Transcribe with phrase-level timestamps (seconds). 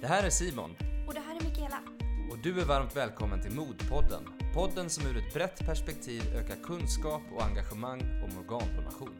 [0.00, 0.76] Det här är Simon
[1.08, 1.78] Och det här är Mikaela.
[2.30, 4.22] och du är varmt välkommen till Modpodden.
[4.54, 9.18] Podden som ur ett brett perspektiv ökar kunskap och engagemang om organdonation.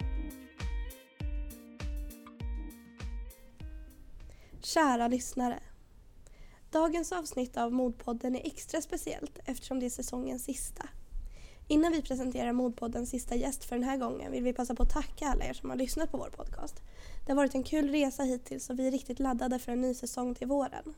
[4.62, 5.58] Kära lyssnare.
[6.70, 10.88] Dagens avsnitt av Modpodden är extra speciellt eftersom det är säsongens sista.
[11.68, 14.90] Innan vi presenterar Modpoddens sista gäst för den här gången vill vi passa på att
[14.90, 16.82] tacka alla er som har lyssnat på vår podcast.
[17.26, 19.94] Det har varit en kul resa hittills och vi är riktigt laddade för en ny
[19.94, 20.94] säsong till våren.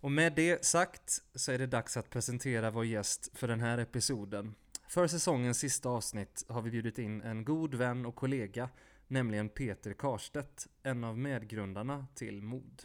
[0.00, 3.78] Och med det sagt så är det dags att presentera vår gäst för den här
[3.78, 4.54] episoden.
[4.88, 8.68] För säsongens sista avsnitt har vi bjudit in en god vän och kollega,
[9.08, 12.82] nämligen Peter Karstedt, en av medgrundarna till MOD.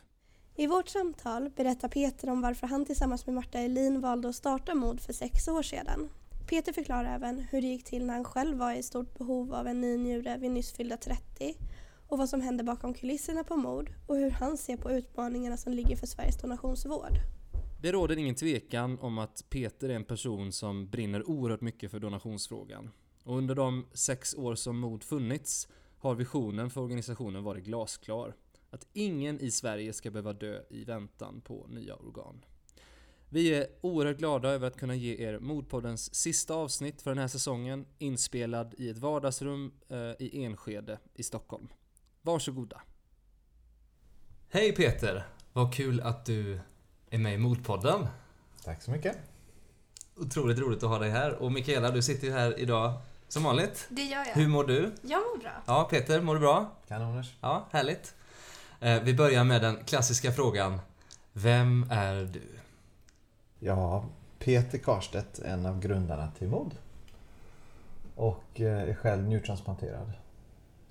[0.55, 4.75] I vårt samtal berättar Peter om varför han tillsammans med Marta Elin valde att starta
[4.75, 6.09] MOD för sex år sedan.
[6.47, 9.67] Peter förklarar även hur det gick till när han själv var i stort behov av
[9.67, 11.57] en ny njure vid nyss fyllda 30
[12.07, 15.73] och vad som hände bakom kulisserna på mord, och hur han ser på utmaningarna som
[15.73, 17.17] ligger för Sveriges donationsvård.
[17.81, 21.99] Det råder ingen tvekan om att Peter är en person som brinner oerhört mycket för
[21.99, 22.89] donationsfrågan.
[23.23, 28.35] Och under de sex år som MOD funnits har visionen för organisationen varit glasklar.
[28.69, 32.45] Att ingen i Sverige ska behöva dö i väntan på nya organ.
[33.35, 37.27] Vi är oerhört glada över att kunna ge er Modpoddens sista avsnitt för den här
[37.27, 41.67] säsongen inspelad i ett vardagsrum eh, i Enskede i Stockholm.
[42.21, 42.81] Varsågoda.
[44.49, 45.27] Hej Peter!
[45.53, 46.59] Vad kul att du
[47.09, 48.07] är med i Modpodden.
[48.63, 49.17] Tack så mycket.
[50.15, 51.33] Otroligt roligt att ha dig här.
[51.33, 52.93] Och Mikaela, du sitter ju här idag
[53.27, 53.87] som vanligt.
[53.89, 54.33] Det gör jag.
[54.33, 54.91] Hur mår du?
[55.01, 55.63] Jag mår bra.
[55.65, 56.71] Ja, Peter, mår du bra?
[56.87, 57.33] Kanoners.
[57.41, 58.15] Ja, härligt.
[58.79, 60.79] Eh, vi börjar med den klassiska frågan.
[61.33, 62.54] Vem är du?
[63.59, 64.05] Ja,
[64.39, 66.75] Peter Karstedt, en av grundarna till MOD.
[68.15, 70.13] Och eh, är själv njurtransplanterad.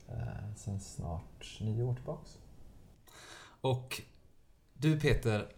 [0.08, 2.38] Eh, sen snart nio år tillbaks.
[3.60, 4.02] Och
[4.74, 5.48] du Peter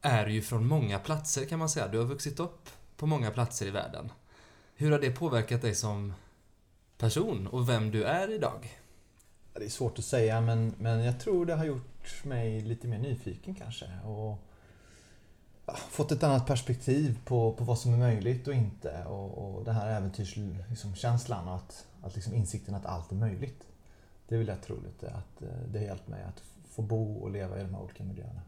[0.00, 1.88] är ju från många platser kan man säga.
[1.88, 4.12] Du har vuxit upp på många platser i världen.
[4.74, 6.14] Hur har det påverkat dig som
[6.98, 8.78] person och vem du är idag?
[9.54, 12.98] Det är svårt att säga men, men jag tror det har gjort mig lite mer
[12.98, 13.86] nyfiken kanske.
[14.04, 14.38] Och
[15.76, 19.04] fått ett annat perspektiv på, på vad som är möjligt och inte.
[19.04, 23.16] Och, och det här äventyrskänslan liksom, känslan och att, att liksom insikten att allt är
[23.16, 23.66] möjligt.
[24.28, 27.30] Det vill jag tro lite att eh, det har hjälpt mig att få bo och
[27.30, 28.40] leva i de här olika miljöerna.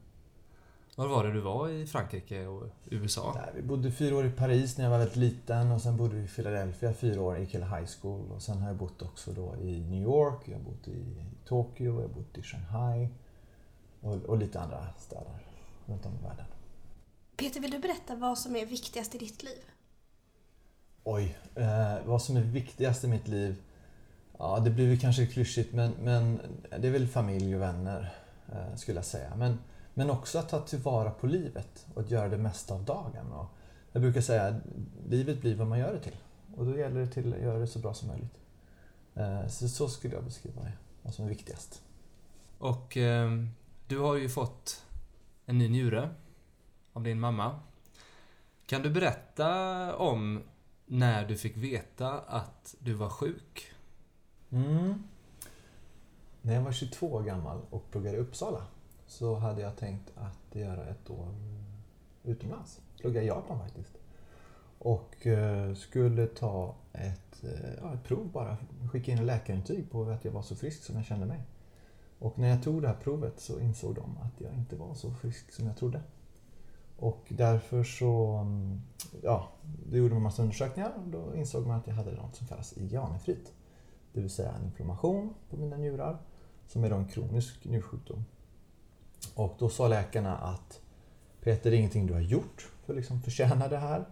[0.96, 3.32] Var var det du var i Frankrike och USA?
[3.36, 6.14] Nej, vi bodde fyra år i Paris när jag var väldigt liten och sen bodde
[6.14, 8.30] vi i Philadelphia fyra år, gick hela high school.
[8.32, 12.00] Och sen har jag bott också då i New York, jag har bott i Tokyo,
[12.00, 13.08] jag har bott i Shanghai
[14.00, 15.38] och, och lite andra städer
[15.86, 16.46] runt om i världen.
[17.36, 19.64] Peter, vill du berätta vad som är viktigast i ditt liv?
[21.04, 23.62] Oj, eh, vad som är viktigast i mitt liv?
[24.38, 26.40] Ja, det blir väl kanske klyschigt men, men
[26.78, 28.14] det är väl familj och vänner
[28.52, 29.36] eh, skulle jag säga.
[29.36, 29.58] Men,
[29.94, 33.32] men också att ta tillvara på livet och att göra det mesta av dagen.
[33.32, 33.46] Och
[33.92, 34.54] jag brukar säga att
[35.08, 36.16] livet blir vad man gör det till.
[36.56, 38.40] Och då gäller det till att göra det så bra som möjligt.
[39.14, 41.82] Eh, så, så skulle jag beskriva det, vad som är viktigast.
[42.58, 43.30] Och eh,
[43.88, 44.84] du har ju fått
[45.46, 46.10] en ny njure
[46.94, 47.60] av din mamma.
[48.66, 50.42] Kan du berätta om
[50.86, 53.72] när du fick veta att du var sjuk?
[54.50, 55.02] Mm.
[56.42, 58.66] När jag var 22 år gammal och pluggade i Uppsala
[59.06, 61.34] så hade jag tänkt att göra ett år
[62.24, 62.80] utomlands.
[63.00, 63.92] Plugga i Japan faktiskt.
[64.78, 68.56] Och eh, skulle ta ett, eh, ja, ett prov bara.
[68.92, 71.42] Skicka in en läkarintyg på att jag var så frisk som jag kände mig.
[72.18, 75.14] Och när jag tog det här provet så insåg de att jag inte var så
[75.14, 76.00] frisk som jag trodde.
[76.96, 78.80] Och därför så, mm,
[79.22, 79.48] ja,
[79.90, 82.76] då gjorde man massa undersökningar och då insåg man att jag hade något som kallas
[82.76, 83.52] IgA-nefrit.
[84.12, 86.18] Det vill säga en inflammation på mina njurar
[86.66, 88.24] som är då en kronisk njursjukdom.
[89.34, 90.80] Och då sa läkarna att
[91.40, 94.04] Peter, det är ingenting du har gjort för att liksom förtjäna det här.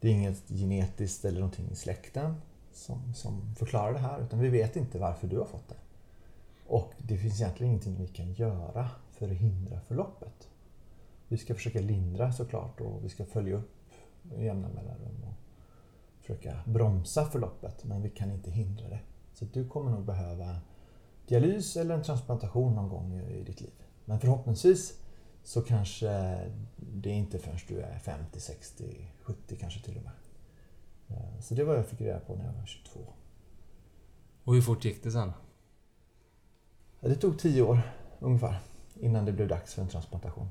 [0.00, 2.34] Det är inget genetiskt eller någonting i släkten
[2.72, 5.76] som, som förklarar det här, utan vi vet inte varför du har fått det.
[6.66, 10.47] Och det finns egentligen ingenting vi kan göra för att hindra förloppet.
[11.28, 13.70] Vi ska försöka lindra såklart och vi ska följa upp
[14.22, 15.34] med jämna mellanrum och
[16.20, 19.00] försöka bromsa förloppet, men vi kan inte hindra det.
[19.32, 20.60] Så du kommer nog behöva
[21.26, 23.72] dialys eller en transplantation någon gång i ditt liv.
[24.04, 25.00] Men förhoppningsvis
[25.42, 26.08] så kanske
[26.76, 30.12] det är inte förrän du är 50, 60, 70 kanske till och med.
[31.08, 33.00] Eh, Så det var vad jag fick reda på när jag var 22.
[34.44, 35.32] Och hur fort gick det sen?
[37.00, 37.80] Det tog 10 år
[38.18, 38.60] ungefär
[38.94, 40.48] innan det blev dags för en transplantation.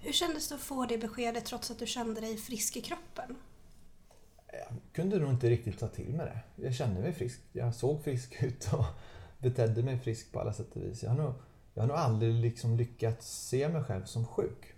[0.00, 3.36] Hur kändes det att få det beskedet trots att du kände dig frisk i kroppen?
[4.52, 6.64] Jag kunde nog inte riktigt ta till mig det.
[6.64, 7.40] Jag kände mig frisk.
[7.52, 8.84] Jag såg frisk ut och
[9.38, 11.02] betedde mig frisk på alla sätt och vis.
[11.02, 11.34] Jag har nog
[11.74, 14.74] Jag har nog aldrig liksom lyckats se mig själv som sjuk.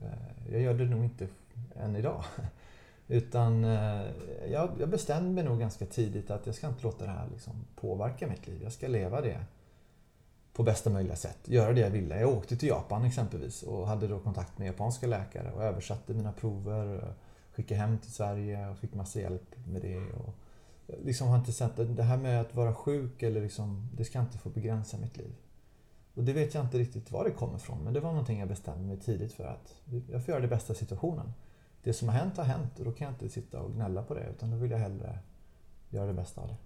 [0.00, 1.28] Eh, jag gör det nog inte
[1.76, 2.24] än idag.
[3.08, 4.06] Utan eh,
[4.50, 7.64] jag, jag bestämde mig nog ganska tidigt att jag ska inte låta det här liksom
[7.76, 8.62] påverka mitt liv.
[8.62, 9.44] Jag ska leva det
[10.58, 11.38] på bästa möjliga sätt.
[11.44, 12.20] Göra det jag ville.
[12.20, 16.32] Jag åkte till Japan exempelvis och hade då kontakt med japanska läkare och översatte mina
[16.32, 17.14] prover.
[17.52, 19.96] Skickade hem till Sverige och fick massa hjälp med det.
[19.96, 20.34] Och
[20.86, 24.04] eh, liksom har inte sett att det här med att vara sjuk eller liksom, det
[24.04, 25.34] ska inte få begränsa mitt liv.
[26.14, 28.48] Och det vet jag inte riktigt var det kommer ifrån men det var någonting jag
[28.48, 29.74] bestämde mig tidigt för att
[30.10, 31.32] jag får göra det bästa av situationen.
[31.82, 34.14] Det som har hänt har hänt och då kan jag inte sitta och gnälla på
[34.14, 35.18] det utan då vill jag hellre
[35.90, 36.56] göra det bästa av det.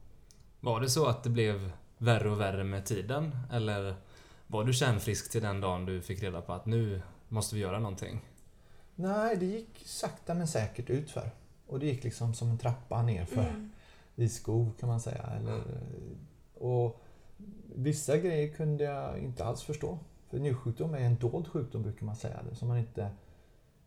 [0.60, 1.72] Var det så att det blev
[2.02, 3.37] värre och värre med tiden?
[3.52, 3.94] Eller
[4.46, 7.78] var du kärnfrisk till den dagen du fick reda på att nu måste vi göra
[7.78, 8.20] någonting?
[8.94, 11.31] Nej, det gick sakta men säkert utför.
[11.66, 13.49] Och det gick liksom som en trappa nerför.
[13.49, 13.70] Mm.
[14.16, 15.22] I skov kan man säga.
[15.22, 15.62] Eller,
[16.54, 17.02] och
[17.75, 19.99] vissa grejer kunde jag inte alls förstå.
[20.31, 22.40] För njursjukdom är en dold sjukdom brukar man säga.
[22.50, 23.10] Det, som man inte,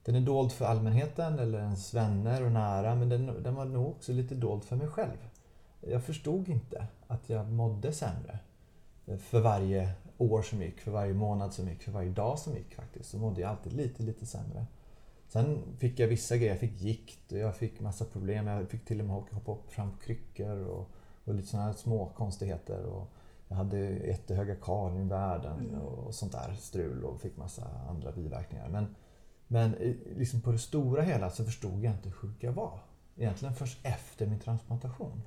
[0.04, 3.88] den är dold för allmänheten eller ens vänner och nära men den, den var nog
[3.88, 5.18] också lite dold för mig själv.
[5.90, 8.40] Jag förstod inte att jag mådde sämre.
[9.18, 12.76] För varje år som gick, för varje månad som gick, för varje dag som gick
[12.76, 13.10] faktiskt.
[13.10, 14.66] Så mådde jag alltid lite, lite sämre.
[15.28, 16.52] Sen fick jag vissa grejer.
[16.52, 18.48] Jag fick gikt och jag fick massa problem.
[18.48, 20.90] Jag fick till och med hoppa upp fram på kryckor och,
[21.26, 22.84] och lite sådana här små konstigheter.
[22.84, 23.08] Och
[23.48, 25.82] jag hade jättehöga kaliumvärden mm.
[25.82, 28.70] och sånt där strul och fick massa andra biverkningar.
[28.70, 28.96] Men,
[29.48, 29.72] men
[30.18, 32.80] liksom på det stora hela så förstod jag inte hur sjuk jag var.
[33.18, 35.22] Egentligen först efter min transplantation.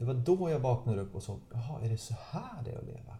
[0.00, 2.78] Det var då jag vaknade upp och såg, jaha, är det så här det är
[2.78, 3.16] att leva?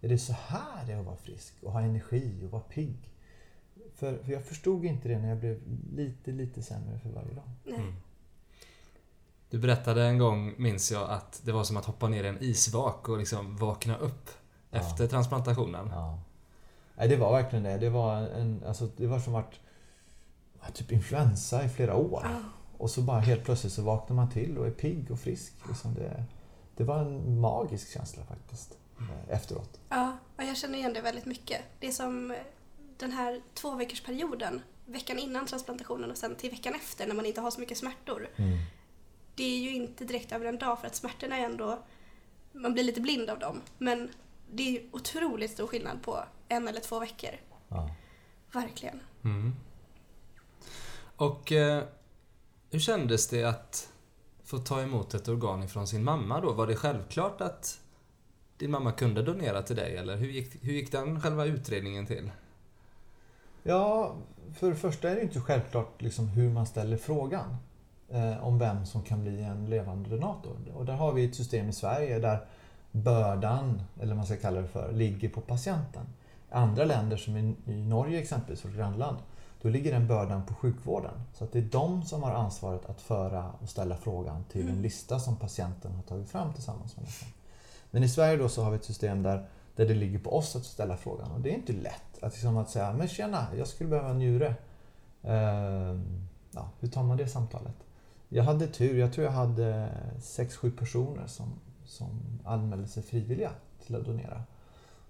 [0.00, 3.10] Är det så här det är att vara frisk och ha energi och vara pigg?
[3.94, 5.60] För, för jag förstod inte det när jag blev
[5.92, 7.50] lite, lite sämre för varje dag.
[7.66, 7.94] Mm.
[9.50, 12.42] Du berättade en gång, minns jag, att det var som att hoppa ner i en
[12.42, 14.30] isvak och liksom vakna upp
[14.70, 14.78] ja.
[14.78, 15.88] efter transplantationen.
[15.90, 16.20] Ja.
[16.96, 17.78] Nej, det var verkligen det.
[17.78, 22.26] Det var, en, alltså, det var som att typ influensa i flera år.
[22.78, 25.52] Och så bara helt plötsligt så vaknar man till och är pigg och frisk.
[25.68, 26.24] Liksom det,
[26.76, 28.78] det var en magisk känsla faktiskt.
[28.98, 29.80] Eh, efteråt.
[29.88, 31.60] Ja, och jag känner igen det väldigt mycket.
[31.80, 32.36] Det är som
[32.98, 37.26] den här två veckors perioden veckan innan transplantationen och sen till veckan efter när man
[37.26, 38.28] inte har så mycket smärtor.
[38.36, 38.58] Mm.
[39.34, 41.82] Det är ju inte direkt över en dag för att smärtorna är ändå,
[42.52, 43.60] man blir lite blind av dem.
[43.78, 44.08] Men
[44.52, 47.30] det är otroligt stor skillnad på en eller två veckor.
[47.68, 47.94] Ja.
[48.52, 49.00] Verkligen.
[49.24, 49.54] Mm.
[51.16, 51.84] Och eh,
[52.70, 53.92] hur kändes det att
[54.44, 56.52] få ta emot ett organ ifrån sin mamma då?
[56.52, 57.80] Var det självklart att
[58.58, 62.30] din mamma kunde donera till dig eller hur gick, hur gick den själva utredningen till?
[63.62, 64.14] Ja,
[64.54, 67.56] för det första är det inte självklart liksom hur man ställer frågan
[68.08, 70.56] eh, om vem som kan bli en levande donator.
[70.74, 72.46] Och där har vi ett system i Sverige där
[72.92, 76.06] bördan, eller vad man ska kalla det för, ligger på patienten.
[76.50, 79.16] I andra länder som i, i Norge exempelvis, vårt grannland,
[79.66, 81.14] då ligger den bördan på sjukvården.
[81.34, 84.68] Så att det är de som har ansvaret att föra och ställa frågan till en
[84.68, 84.82] mm.
[84.82, 87.32] lista som patienten har tagit fram tillsammans med läkaren.
[87.90, 90.56] Men i Sverige då så har vi ett system där, där det ligger på oss
[90.56, 91.30] att ställa frågan.
[91.30, 94.18] Och det är inte lätt att, liksom att säga, men tjena, jag skulle behöva en
[94.18, 94.54] njure.
[95.24, 96.00] Uh,
[96.50, 97.76] ja, hur tar man det samtalet?
[98.28, 99.88] Jag hade tur, jag tror jag hade
[100.20, 101.52] 6-7 personer som,
[101.84, 102.08] som
[102.44, 103.50] anmälde sig frivilliga
[103.86, 104.42] till att donera.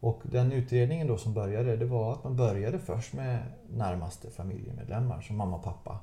[0.06, 5.20] Och den utredningen då som började, det var att man började först med närmaste familjemedlemmar,
[5.20, 5.98] som mamma och pappa.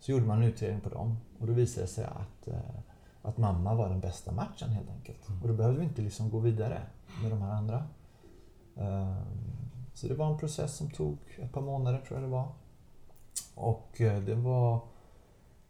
[0.00, 2.80] Så gjorde man en utredning på dem och då visade det sig att eh,
[3.22, 5.28] att mamma var den bästa matchen helt enkelt.
[5.28, 5.42] Mm.
[5.42, 6.82] Och då behövde vi inte liksom gå vidare
[7.22, 7.84] med de här andra.
[8.76, 9.16] Ehm,
[9.94, 12.48] så det var en process som tog ett par månader tror jag det var.
[13.54, 14.80] Och eh, det var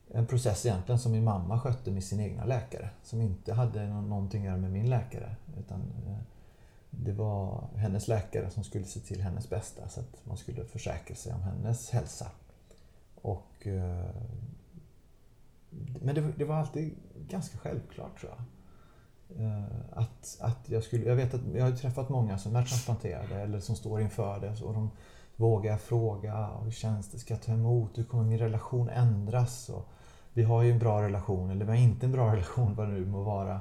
[0.09, 2.91] en process egentligen som min mamma skötte med sin egna läkare.
[3.03, 5.37] Som inte hade någonting att göra med min läkare.
[5.59, 6.19] Utan eh,
[6.91, 11.17] det var hennes läkare som skulle se till hennes bästa så att man skulle försäkra
[11.17, 12.27] sig om hennes hälsa.
[13.15, 14.11] Och eh,
[16.03, 16.95] men det, det, var alltid
[17.29, 18.45] ganska självklart tror jag.
[19.41, 23.35] Eh, att, att jag, skulle, jag vet att jag har träffat många som är transplanterade
[23.35, 24.65] eller som står inför det.
[24.65, 24.91] Och de
[25.37, 29.69] vågar fråga hur känns det, ska jag ta emot, hur kommer min relation ändras?
[29.69, 29.89] Och
[30.33, 32.93] vi har ju en bra relation, eller vi har inte en bra relation, vad det
[32.93, 33.61] nu må vara.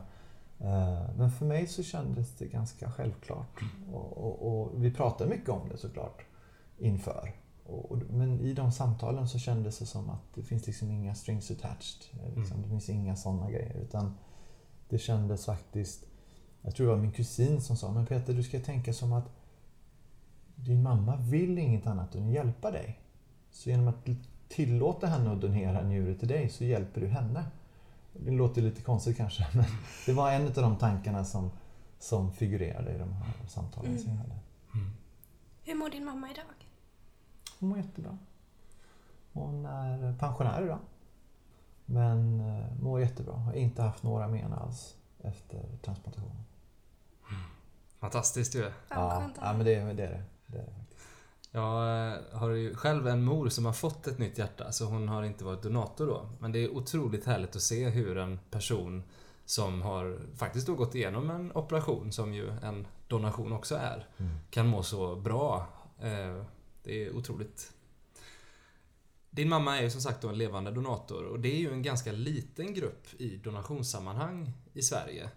[0.60, 3.60] Eh, men för mig så kändes det ganska självklart.
[3.94, 6.25] Och, och, och vi pratade mycket om det såklart
[6.78, 7.32] inför.
[7.66, 11.51] Och, men i de samtalen så kändes det som att det finns liksom inga strings
[11.51, 12.04] attached.
[12.13, 12.62] Eh, liksom, mm.
[12.62, 13.78] Det finns inga sådana grejer.
[13.78, 14.18] Utan
[14.89, 16.06] det kändes faktiskt...
[16.62, 19.30] Jag tror det var min kusin som sa, men Peter du ska tänka som att
[20.56, 23.00] din mamma vill inget annat än att hjälpa dig.
[23.51, 24.08] Så genom att
[24.48, 27.46] tillåta henne att donera njure till dig så hjälper du henne.
[28.26, 29.66] Det låter lite konstigt kanske, men
[30.06, 31.52] det var en av de tankarna som,
[32.00, 34.04] som figurerade i de här samtalen mm.
[34.04, 34.40] som jag hade.
[34.74, 34.92] Mm.
[35.64, 36.46] Hur mår din mamma idag?
[37.60, 38.18] Hon mår jättebra.
[39.34, 40.80] Hon är pensionär idag.
[41.86, 43.34] Men eh, mår jättebra.
[43.34, 46.44] Har inte haft några men alls efter transplantationen.
[48.00, 48.72] Fantastiskt ju.
[48.90, 50.24] Ja, Ja, men det, det är det.
[50.46, 50.79] det, är det.
[51.51, 55.08] Jag eh, har ju själv en mor som har fått ett nytt hjärta, så hon
[55.10, 56.29] har inte varit donator då.
[56.39, 59.03] Men det är otroligt härligt att se hur en person
[59.46, 64.32] som har faktiskt då gått igenom en operation, som ju en donation också är, Mm.
[64.50, 65.68] kan må så bra.
[66.00, 66.44] Eh,
[66.84, 67.72] Det är otroligt.
[69.29, 71.82] Din mamma är ju som sagt då en levande donator och det är ju en
[71.82, 75.29] ganska liten grupp i donationssammanhang i Sverige.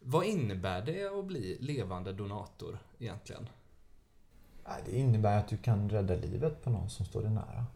[0.00, 3.48] Vad innebär det att bli levande donator egentligen?
[4.84, 7.66] Det innebär att du kan rädda livet på någon som står dig nära.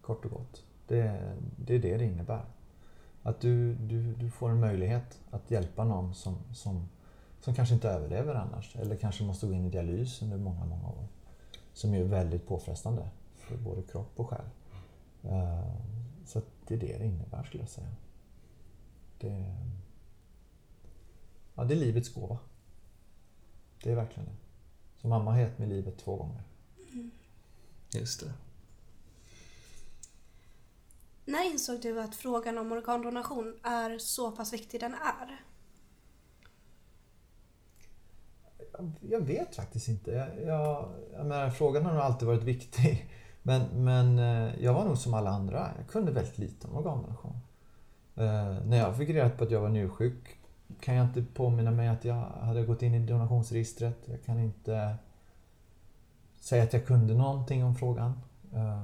[0.00, 0.64] Kort och gott.
[0.88, 2.44] Det, det är det det innebär.
[3.22, 6.88] Att du, du, du får en möjlighet att hjälpa någon som, som,
[7.40, 8.76] som kanske inte överlever annars.
[8.76, 11.06] Eller kanske måste gå in i dialys under många, många år.
[11.72, 14.44] Som är väldigt påfrestande för både kropp och själ.
[15.22, 15.74] Eh,
[16.26, 17.94] så att det är det det innebär skulle jag säga.
[19.20, 19.54] Det,
[21.54, 22.38] ja, det är livets gåva.
[23.82, 24.43] Det är verkligen det.
[25.04, 26.42] Så mamma har gett mig livet två gånger.
[27.94, 28.32] Just det.
[31.24, 35.40] När insåg du att frågan om organdonation är så pass viktig den är?
[38.72, 40.10] Jag- Jag vet faktiskt inte.
[40.10, 43.10] Jag, jag, jag menar, frågan har nog alltid varit viktig.
[43.42, 45.70] Men, men eh, jag var nog som alla andra.
[45.78, 47.36] Jag kunde väldigt lite om organdonation.
[48.16, 50.38] Eh, när jag fick reda på att jag var njursjuk
[50.84, 53.96] kan jag inte påminna mig att jag hade gått in i donationsregistret.
[54.04, 54.96] Jag kan inte
[56.40, 58.12] säga att jag kunde någonting om frågan.
[58.54, 58.82] Eh,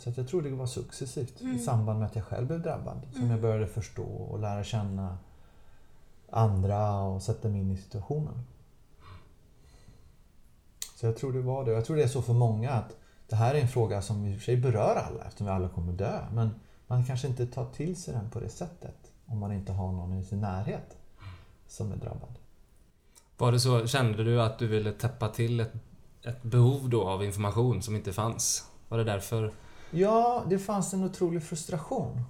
[0.00, 1.56] så jag tror det var successivt Mm.
[1.56, 3.00] i samband med att jag själv blev drabbad.
[3.12, 3.30] Som Mm.
[3.30, 5.18] jag började förstå och lära känna
[6.30, 8.44] andra och sätta mig in i situationen.
[10.96, 11.72] Så jag tror det var det.
[11.72, 12.96] Jag tror det är så för många att
[13.28, 15.68] det här är en fråga som i och för sig berör alla eftersom vi alla
[15.68, 16.20] kommer dö.
[16.32, 16.50] Men
[16.86, 20.14] man kanske inte tar till sig den på det sättet om man inte har någon
[20.18, 20.96] i sin närhet
[21.68, 22.38] som är drabbad.
[23.36, 25.72] Var det så, kände du att du ville täppa till ett,
[26.24, 28.70] ett behov då av information som inte fanns?
[28.88, 29.52] Var det därför?
[29.90, 32.20] Ja, det fanns en otrolig frustration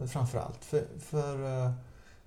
[0.00, 0.64] eh, framförallt.
[0.64, 1.72] För, för eh,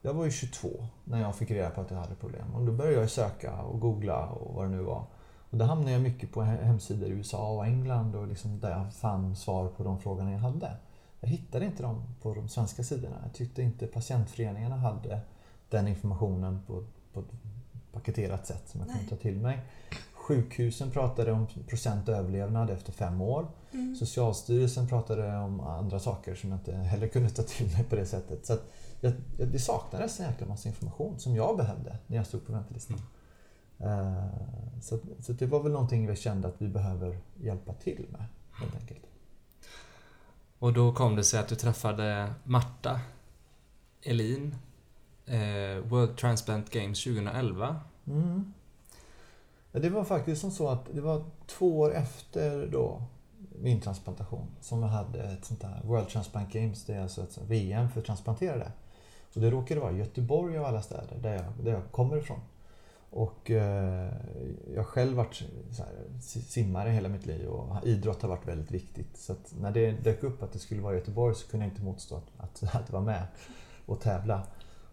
[0.02, 0.70] jag var ju 22
[1.04, 2.56] när jag fick reda på att jag hade problem.
[2.56, 5.04] Och då började jag söka och googla och vad det nu var.
[5.50, 8.72] Och då hamnade jag mycket på he- hemsidor i USA och England och liksom där
[8.72, 10.72] jag fann svar på de frågorna jag hade.
[11.20, 13.16] Jag hittade inte dem på de svenska sidorna.
[13.24, 15.20] Jag tyckte inte patientföreningarna hade
[15.70, 16.84] den informationen på,
[17.14, 17.26] på ett
[17.92, 19.10] paketerat sätt som jag kunde Nej.
[19.10, 19.60] ta till mig.
[20.14, 23.48] Sjukhusen pratade om procent överlevnad efter fem år.
[23.72, 23.96] Mm.
[23.96, 28.06] Socialstyrelsen pratade om andra saker som jag inte heller kunde ta till mig på det
[28.06, 28.46] sättet.
[28.46, 28.64] Så att
[29.02, 32.52] jag, jag, det saknades en jäkla massa information som jag behövde när jag stod på
[32.54, 33.02] väntelistan.
[34.82, 38.06] Så, att- så att det var väl någonting vi kände att vi behöver hjälpa till
[38.12, 39.02] med helt enkelt.
[40.60, 43.00] Och då kom det sig att du träffade Marta
[44.02, 44.56] Elin
[45.28, 47.76] eh, World Transplant Games 2011.
[48.08, 48.54] Mm.
[49.72, 53.02] Ja, det var faktiskt som så att det var två år efter då
[53.62, 56.86] min transplantation som jag hade ett sånt där World Transplant Games.
[56.86, 58.72] Det är alltså ett VM för transplanterade.
[59.36, 62.40] Och det råkade vara Göteborg av alla städer där jag, där jag kommer ifrån.
[63.10, 64.14] Och eh,
[64.74, 65.92] jag har själv varit så här,
[66.42, 69.18] simmare hela mitt liv och idrott har varit väldigt viktigt.
[69.18, 71.84] Så att när det dök upp att det skulle vara Göteborg så kunde jag inte
[71.84, 73.28] motstå att, att, att vara med
[73.86, 74.44] och tävla.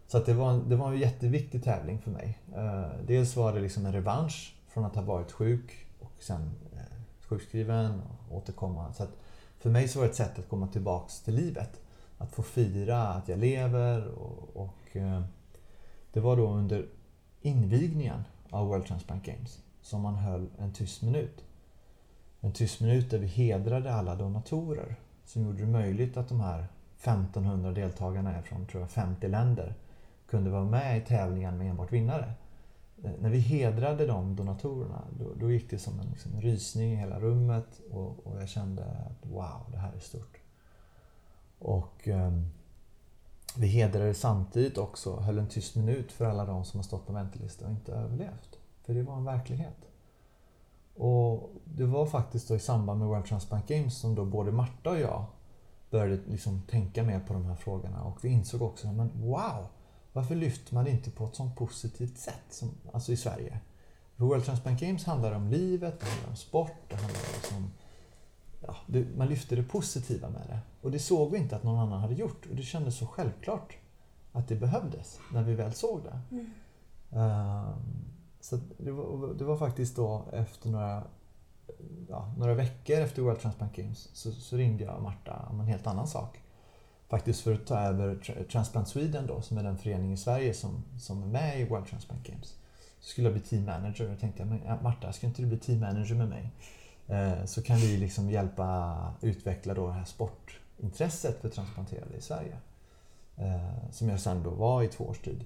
[0.07, 2.39] Så att det, var en, det var en jätteviktig tävling för mig.
[2.57, 6.79] Eh, dels var det liksom en revansch från att ha varit sjuk och sen eh,
[7.21, 8.93] sjukskriven och återkomma.
[8.93, 9.17] Så att
[9.59, 11.81] för mig så var det ett sätt att komma tillbaks till livet.
[12.19, 15.23] Att få fira att jag lever och, och eh,
[16.13, 16.87] det var då under
[17.43, 21.45] invigningen av World Transplant Games som man höll en tyst minut.
[22.41, 26.67] En tyst minut där vi hedrade alla donatorer som gjorde det möjligt att de här
[27.01, 29.75] 1500 deltagarna är från tror jag 50 länder
[30.35, 32.33] kunde vara med i tävlingen med enbart vinnare.
[33.05, 36.97] Eh, när vi hedrade de donatorerna då, då gick det som en liksom, rysning i
[36.97, 40.39] hela rummet och, och jag kände att wow, det här är stort.
[41.59, 42.33] Och eh,
[43.57, 47.13] vi hedrade samtidigt också, höll en tyst minut för alla de som har stått på
[47.13, 48.59] väntelista och inte överlevt.
[48.83, 49.89] För det var en verklighet.
[50.95, 54.91] Och det var faktiskt då i samband med World Transplant Games som då både Marta
[54.91, 55.25] och jag
[55.91, 59.67] började liksom tänka mer på de här frågorna och vi insåg också, att wow!
[60.15, 63.61] Varför lyfter man inte på ett sånt positivt sätt, som, alltså i Sverige?
[64.17, 67.71] För World Transplant Games handlar om livet, det handlar om sport, det handlar liksom om...
[68.61, 70.59] Ja, det, man lyfte det positiva med det.
[70.81, 72.47] Och det såg vi inte att någon annan hade gjort.
[72.47, 73.77] Och det kändes så självklart
[74.33, 76.21] att det behövdes när vi väl såg det.
[76.31, 76.51] Mm.
[77.11, 78.05] Ehm,
[78.41, 81.05] så det, var, det var faktiskt då efter några
[82.09, 85.87] ja, några veckor efter World Transplant Games så, så ringde jag Marta om en helt
[85.87, 86.44] annan sak.
[87.15, 90.85] Faktiskt för att ta över Transplant Sweden då, som är den förening i Sverige som,
[91.01, 92.55] som är med i World Transplant Games.
[93.01, 95.81] Så skulle jag bli team manager och tänkte men Marta, ska inte du bli team
[95.81, 96.51] manager med mig?
[97.07, 102.57] Eh, så kan vi liksom hjälpa utveckla då det här sportintresset för transplanterade i Sverige.
[103.37, 105.45] Eh, som jag sen då var i två års tid.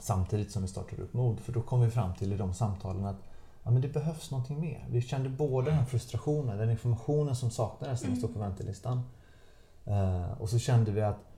[0.00, 1.40] Samtidigt som vi startade upp MOD.
[1.40, 3.22] För då kom vi fram till i de samtalen att
[3.62, 4.86] ja, men det behövs någonting mer.
[4.90, 8.48] Vi kände både den frustrationen, den informationen som saknades när vi stod på mm.
[8.50, 9.02] väntelistan.
[9.84, 11.30] Eh, och så kände vi att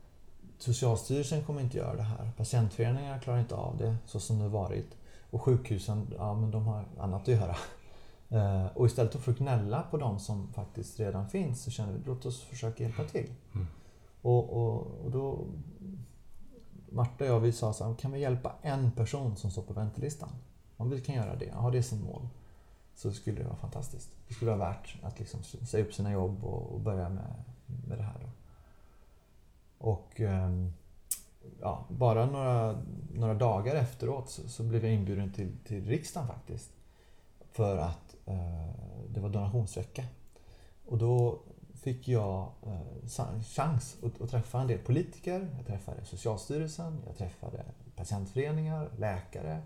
[0.58, 2.30] Socialstyrelsen kommer inte göra det här.
[2.36, 4.96] Patientföreningar klarar inte av det så som det varit.
[5.30, 7.56] Och sjukhusen, ja men de har annat att göra.
[8.28, 12.00] Eh, och istället för att gnälla på de som faktiskt redan finns så kände vi
[12.06, 13.30] låt oss försöka hjälpa till.
[13.54, 13.66] Mm.
[14.22, 15.46] Och, och, och, då
[16.88, 19.72] Marta och jag vi sa så här, kan vi hjälpa en person som står på
[19.72, 20.28] väntelistan?
[20.76, 22.28] Om vi kan göra det, ha det som mål,
[22.94, 24.10] så skulle det vara fantastiskt.
[24.28, 27.44] Det skulle vara värt att liksom säga upp sina jobb och, och börja med,
[27.88, 28.20] med det här.
[28.20, 28.28] Då.
[29.78, 30.72] Och ehm,
[31.60, 32.82] ja, bara några,
[33.14, 36.70] några dagar efteråt så, så, blev jag inbjuden till, till riksdagen faktiskt.
[37.52, 38.70] För att eh,
[39.08, 40.04] det var donationsvecka.
[40.86, 41.40] Och då
[41.74, 43.08] fick jag eh,
[43.42, 45.50] chans att, att, träffa en del politiker.
[45.56, 47.64] Jag träffade Socialstyrelsen, jag träffade
[47.96, 49.62] patientföreningar, läkare.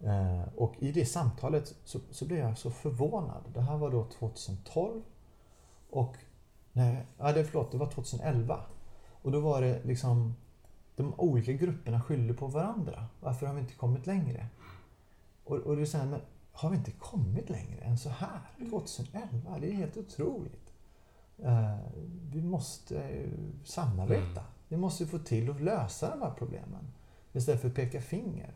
[0.00, 3.44] Eh, och i det samtalet så, så, blev jag så förvånad.
[3.54, 5.02] Det här var då 2012.
[5.90, 6.16] Och
[6.72, 8.60] nej, ja, det, förlåt, det var 2011.
[9.22, 10.34] Och då var det liksom
[10.96, 13.06] de olika grupperna skyllde på varandra.
[13.20, 14.46] Varför har vi inte kommit längre?
[15.44, 16.20] Och, och det är så här, men
[16.52, 18.40] har vi inte kommit längre än så här?
[18.70, 19.60] 2011, mm.
[19.60, 20.72] det är helt otroligt.
[21.44, 21.76] Uh,
[22.32, 23.30] vi måste uh,
[23.64, 24.40] samarbeta.
[24.40, 24.52] Mm.
[24.68, 26.92] Vi måste få till att lösa de här problemen.
[27.32, 28.54] Istället för att peka finger.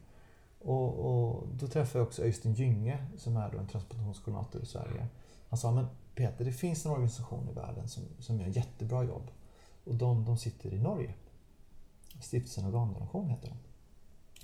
[0.60, 5.06] Och, och då träffade jag också Öystein Gynge som är en transplantationskoordinator i Sverige.
[5.54, 9.30] Han sa, men Peter, det finns en organisation i världen som, som gör jättebra jobb.
[9.84, 11.14] Och de, de sitter i Norge.
[12.20, 13.56] Stiftelsen Organdonation heter de.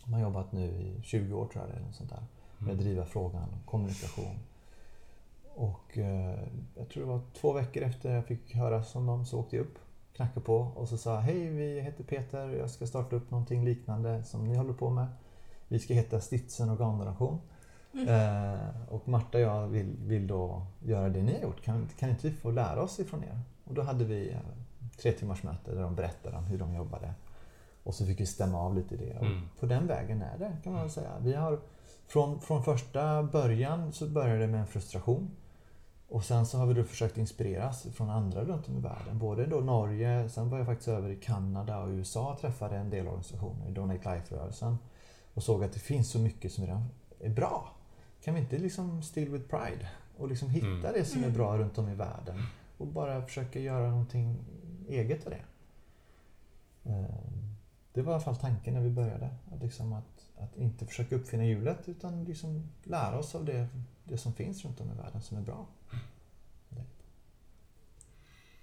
[0.04, 2.24] De har jobbat nu i 20 år tror jag, eller något sånt där,
[2.58, 2.84] med att mm.
[2.84, 4.38] driva frågan om kommunikation.
[5.54, 9.40] Och eh, jag tror det var två veckor efter jag fick höra om dem så
[9.40, 9.78] åkte jag upp,
[10.12, 14.24] knackade på och så sa Hej, vi heter Peter, jag ska starta upp någonting liknande
[14.24, 15.06] som ni håller på med.
[15.68, 17.40] Vi ska heta Stiftelsen Organdonation.
[17.92, 18.08] Mm.
[18.08, 21.62] Eh, och Marta och jag vill, vill då göra det ni har gjort.
[21.62, 23.40] Kan, kan inte vi få lära oss ifrån er?
[23.64, 24.38] Och då hade vi eh,
[25.02, 27.14] tre timmars möte där de berättade om hur de jobbade.
[27.82, 29.18] Och så fick vi stämma av lite det.
[29.18, 29.48] Och mm.
[29.60, 31.10] på den vägen är det kan man väl säga.
[31.20, 31.60] Vi har,
[32.06, 35.30] från, från första början så började det med en frustration.
[36.08, 39.18] Och sen så har vi då försökt inspireras från andra runt om i världen.
[39.18, 42.90] Både då Norge, sen var jag faktiskt över i Kanada och USA och träffade en
[42.90, 44.78] del organisationer i Donate Life-rörelsen.
[45.34, 46.84] Och såg att det finns så mycket som redan
[47.20, 47.79] är bra.
[48.24, 49.88] Kan vi inte liksom still with pride?
[50.16, 50.92] Och liksom hitta mm.
[50.94, 52.42] det som är bra runt om i världen.
[52.78, 54.36] Och bara försöka göra någonting
[54.88, 55.42] eget av det.
[56.90, 57.54] Ehm,
[57.92, 59.30] det var i alla fall tanken när vi började.
[59.52, 63.68] Att, liksom att, att inte försöka uppfinna hjulet utan liksom lära oss av det,
[64.04, 65.66] det som finns runt om i världen som är bra.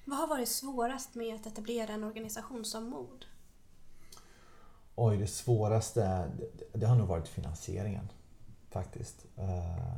[0.05, 3.25] Vad har varit svårast med att etablera en organisation som MOD?
[4.95, 8.09] Oj, det svåraste det, det har nog varit finansieringen.
[8.77, 9.25] Faktiskt.
[9.39, 9.97] Uh,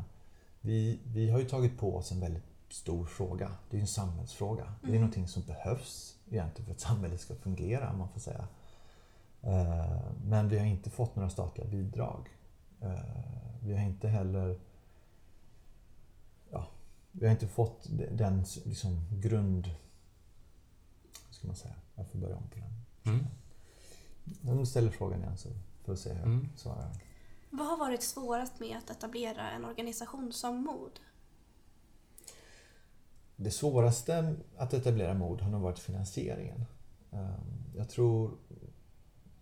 [0.62, 3.52] vi, vi har ju tagit på oss en väldigt stor fråga.
[3.70, 4.64] Det är en samhällsfråga.
[4.64, 4.76] Mm.
[4.82, 5.02] Det är mm.
[5.02, 8.48] någonting som behövs egentligen för att samhället ska fungera, om man får säga.
[9.42, 12.30] Eh, men vi har inte fått några statliga bidrag.
[12.82, 13.00] Eh,
[13.64, 14.60] vi har inte heller
[16.52, 16.68] ja,
[17.12, 19.68] vi har inte fått den liksom, grund...
[21.28, 21.76] Vad ska man säga?
[21.96, 23.14] Jag får börja om på den.
[23.14, 23.26] Mm.
[24.52, 25.50] Om du ställer frågan igen så
[25.84, 26.50] får vi se hur jag mm.
[26.56, 27.09] svarar.
[27.50, 31.00] Vad har varit svårast med att etablera en organisation som MOD?
[33.36, 36.66] Det svåraste att etablera MOD har nog varit finansieringen.
[37.12, 38.32] Ehm, jag tror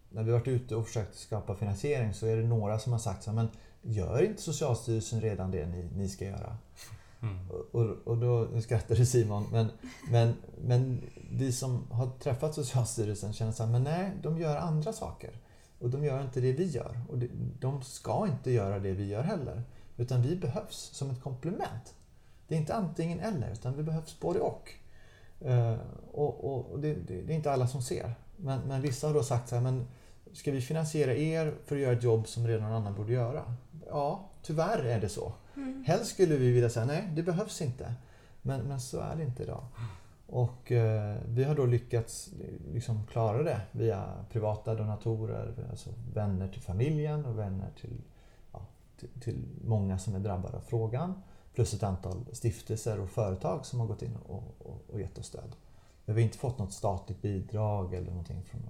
[0.10, 3.24] när vi varit ute och försökt skapa finansiering så är det några som har sagt
[3.24, 3.50] så men
[3.82, 6.58] gör inte Socialstyrelsen redan det ni, ni ska göra?
[7.22, 7.52] Mm.
[7.72, 9.68] Och, och då skrattade Simon, men,
[10.10, 14.94] men, men vi som har träffat Socialstyrelsen känner så här, men nej, de gör andra
[14.94, 15.32] saker.
[15.80, 17.00] Och de gör inte det vi gör.
[17.10, 17.18] Och
[17.60, 19.64] de ska inte göra det vi gör heller.
[19.98, 21.96] Utan vi behövs som ett komplement.
[22.48, 24.74] Det är inte antingen eller, utan vi behövs både och.
[25.46, 25.76] Uh,
[26.12, 28.16] och, och, och det, det, det, är inte alla som ser.
[28.36, 29.88] Men, men vissa har då sagt så här, men
[30.34, 33.56] ska vi finansiera er för att göra ett jobb som redan någon annan borde göra?
[33.88, 35.34] Ja, tyvärr är det så.
[35.56, 35.84] Mm.
[35.88, 37.94] Helst skulle vi vilja säga nej, det behövs inte.
[38.42, 39.64] Men, men så är det inte idag.
[40.28, 42.30] Och eh, vi har då lyckats
[42.74, 48.02] liksom klara det via privata donatorer, alltså vänner till familjen och vänner till,
[48.52, 48.66] ja,
[49.00, 51.14] till, till, många som är drabbade av frågan.
[51.54, 55.26] Plus ett antal stiftelser och företag som har gått in och, och, och gett oss
[55.26, 55.56] stöd.
[56.06, 58.62] Men vi har inte fått något statligt bidrag eller någonting från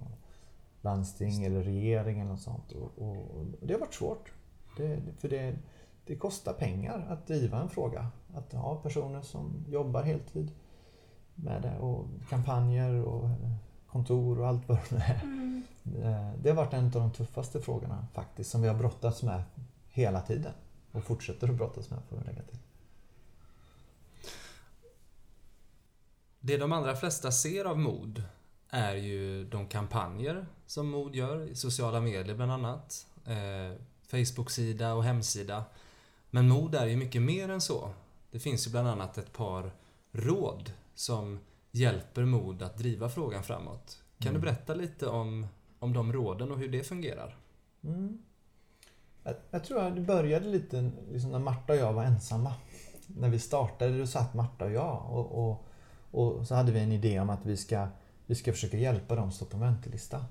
[0.80, 2.72] landsting eller regering eller något sånt.
[2.72, 4.32] Och, och, och det har varit svårt.
[4.76, 5.56] Det, för det,
[6.04, 8.08] det kostar pengar att driva en fråga.
[8.34, 10.50] Att ha personer som jobbar heltid
[11.42, 13.28] med det och kampanjer och
[13.86, 15.20] kontor och allt vad det är.
[15.22, 15.62] Mm.
[16.42, 19.42] Det har varit en av de tuffaste frågorna faktiskt som vi har brottats med
[19.88, 20.52] hela tiden
[20.92, 22.58] och fortsätter att brottas med får vi lägga till.
[26.40, 28.22] Det de allra flesta ser av mod
[28.70, 33.06] är ju de kampanjer som mod gör i sociala medier bland annat.
[33.24, 35.64] Eh, Facebook-sida och hemsida.
[36.30, 37.90] Men mod är ju mycket mer än så.
[38.30, 39.70] Det finns ju bland annat ett par
[40.12, 41.38] råd som
[41.70, 44.02] hjälper mod att driva frågan framåt.
[44.18, 44.40] Kan mm.
[44.40, 45.46] du berätta lite om,
[45.78, 47.36] om de råden och hur det fungerar?
[47.84, 48.18] Mm.
[49.22, 52.54] Jag, jag, tror att det började lite liksom när Marta och jag var ensamma.
[53.06, 55.66] När vi startade, då satt Marta och jag och, och,
[56.10, 57.88] och så hade vi en idé om att vi ska,
[58.26, 60.24] vi ska försöka hjälpa dem som står på väntelista.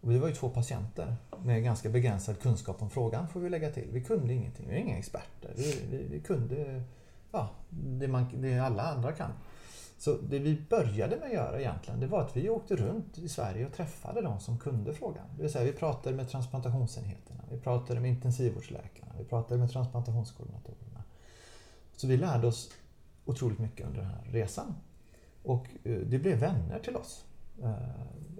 [0.00, 3.70] Och vi var ju två patienter med ganska begränsad kunskap om frågan får vi lägga
[3.70, 3.88] till.
[3.92, 5.52] Vi kunde ingenting, vi är inga experter.
[5.56, 6.82] Vi, vi, vi kunde
[7.32, 9.30] ja, det, man, det alla andra kan.
[10.00, 13.28] Så det vi började med att göra egentligen, det var att vi åkte runt i
[13.28, 15.24] Sverige och träffade de som kunde frågan.
[15.36, 21.04] Det vill säga vi pratade med transplantationsenheterna, vi pratade med intensivvårdsläkarna, vi pratade med transplantationskoordinatorerna.
[21.96, 22.70] Så vi lärde oss
[23.24, 24.74] otroligt mycket under den här resan.
[25.42, 27.24] Och eh, det blev vänner till oss.
[27.62, 27.74] Eh,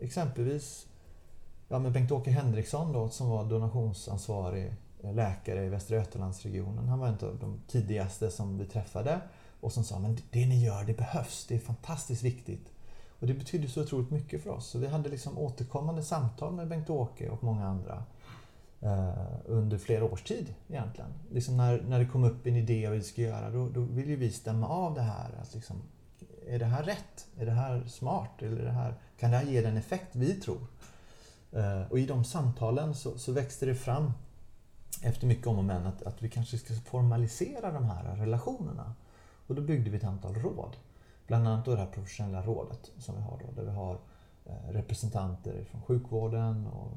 [0.00, 0.86] exempelvis
[1.68, 6.88] ja, Bengt-Åke Henriksson då, som var donationsansvarig eh, läkare i Västra Götalandsregionen.
[6.88, 9.20] Han var en av de tidigaste som vi träffade
[9.60, 12.72] och som sa men det ni gör det behövs, det är fantastiskt viktigt.
[13.20, 14.66] Och det betydde så otroligt mycket för oss.
[14.66, 18.04] Så vi hade liksom återkommande samtal med Bengt-Åke och många andra
[18.80, 19.12] eh,
[19.46, 21.10] under flera års tid egentligen.
[21.30, 24.16] Liksom när, när det kom upp en idé vad vi ska göra då, då ville
[24.16, 25.30] vi stämma av det här.
[25.42, 25.76] Att liksom,
[26.48, 27.28] är det här rätt?
[27.38, 28.42] Är det här smart?
[28.42, 30.66] Eller det här, kan det här ge den effekt vi tror?
[31.52, 34.12] Eh, och i de samtalen så, så växte det fram
[35.02, 38.94] efter mycket om och men att, att vi kanske ska formalisera de här relationerna.
[39.50, 40.76] Och då byggde vi ett antal råd.
[41.26, 43.98] Bland annat då det här professionella rådet som vi har då, där vi har
[44.44, 46.92] eh, representanter från sjukvården och,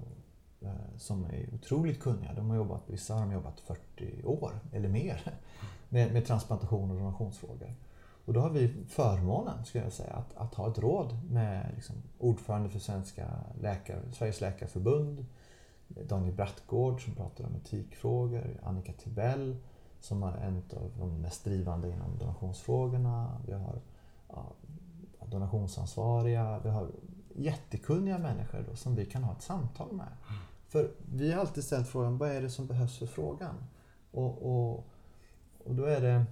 [0.62, 2.34] eh, som är otroligt kunniga.
[2.34, 5.34] De har jobbat, vissa har jobbat 40 år eller mer
[5.90, 7.76] med, med transplantation och donationsfrågor.
[8.26, 11.96] Och då har vi förmånen, skulle jag säga, att, att ha ett råd med liksom,
[12.20, 13.28] ordförande för Svenska
[13.62, 15.26] läkare, Sveriges läkarförbund,
[15.88, 19.58] Daniel Brattgård som pratar om etikfrågor, Annika Tibell
[20.04, 23.42] som är en av de mest drivande inom donationsfrågorna.
[23.48, 23.82] Vi har
[24.30, 24.52] ja,
[25.26, 26.88] donationsansvariga, vi har
[27.36, 30.08] jättekunniga människor då, som vi kan ha ett samtal med.
[30.68, 33.56] För vi har alltid ställt frågan, vad är det som behövs för frågan?
[34.12, 34.86] Och, och,
[35.66, 36.26] och då är det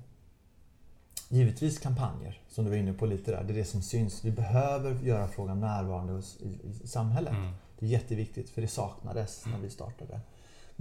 [1.30, 3.44] Givetvis kampanjer, som du var inne på lite där.
[3.44, 4.26] Det är det som syns.
[4.26, 7.34] Vi behöver göra frågan närvarande i, i samhället.
[7.34, 7.52] Mm.
[7.80, 10.20] Det är jätteviktigt, för det saknades när vi startade.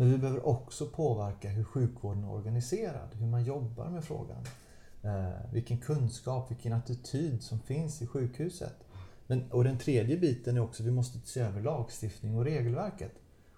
[0.00, 4.44] Men vi behöver också påverka hur sjukvården är organiserad, hur man jobbar med frågan.
[5.02, 8.74] Eh, vilken kunskap, vilken attityd som finns i sjukhuset.
[9.26, 13.12] Men, och den tredje biten är också att vi måste se över lagstiftning och regelverket.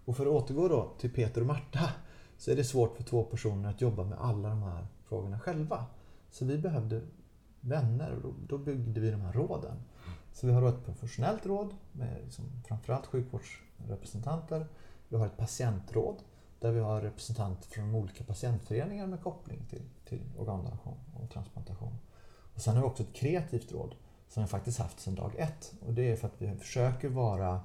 [0.04, 1.90] Och för att återgå då till Peter och Marta
[2.38, 5.86] så är det svårt för två personer att jobba med alla de här frågorna själva.
[6.30, 7.00] Så vi behövde
[7.60, 9.76] vänner och då, byggde vi de här råden.
[10.32, 14.66] Så vi har ett professionellt råd med liksom framförallt sjukvårdsrepresentanter.
[15.08, 16.16] Vi har ett patientråd
[16.62, 21.98] där vi har representanter från olika patientföreningar med koppling till, till organdonation och transplantation.
[22.54, 23.94] Och sen har vi också ett kreativt råd
[24.28, 25.72] som vi faktiskt haft sedan dag ett.
[25.86, 27.60] Och det är för att vi försöker vara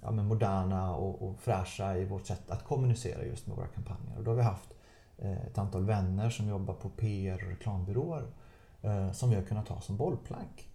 [0.00, 4.18] ja, moderna och, och fräscha i vårt sätt att kommunicera just med våra kampanjer.
[4.18, 4.74] Och då har vi haft
[5.18, 8.22] Eh, ett antal vänner som jobbar på PR och reklambyråer
[8.82, 10.67] eh, som vi har kunnat ha som bollplank.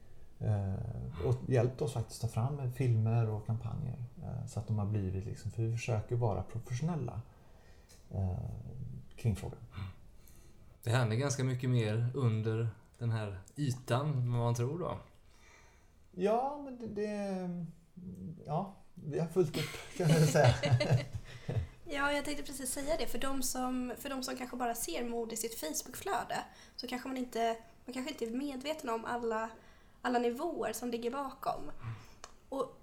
[0.43, 3.95] Eh, och hjälpt oss faktiskt ta fram filmer och kampanjer
[4.47, 7.21] så att de har blivit liksom, för vi försöker vara professionella
[9.15, 9.60] kring frågan.
[10.84, 14.97] Det händer ganska mycket mer under den här ytan än vad man tror då?
[16.12, 17.65] Ja, men det, det
[18.45, 20.53] ja, vi har fullt upp kan man säga.
[21.86, 23.08] Ja, jag tänkte precis säga det.
[23.08, 26.43] För de som, för de som kanske bara ser mode i sitt Facebookflöde
[26.75, 29.49] så kanske man inte, man kanske inte är medveten om alla,
[30.04, 31.72] alla nivåer som ligger bakom.
[32.50, 32.78] Och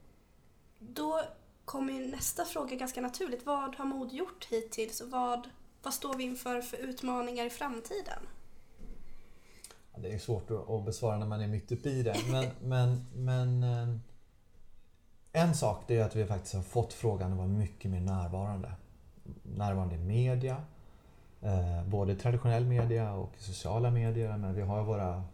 [0.79, 1.21] då
[1.65, 3.47] kommer ju nästa fråga ganska naturligt.
[3.47, 5.49] Vad har mod gjort hittills och vad,
[5.83, 8.19] vad står vi inför för utmaningar i framtiden?
[10.03, 12.17] det är svårt att besvara när man är mitt uppe i det.
[12.31, 13.97] Men, men, men eh,
[15.33, 18.73] en sak är att vi faktiskt har fått frågan att vara mycket mer närvarande
[19.43, 20.57] närvarande i media.
[21.41, 24.37] Eh, både traditionell media och sociala medier.
[24.37, 25.25] Men vi har våra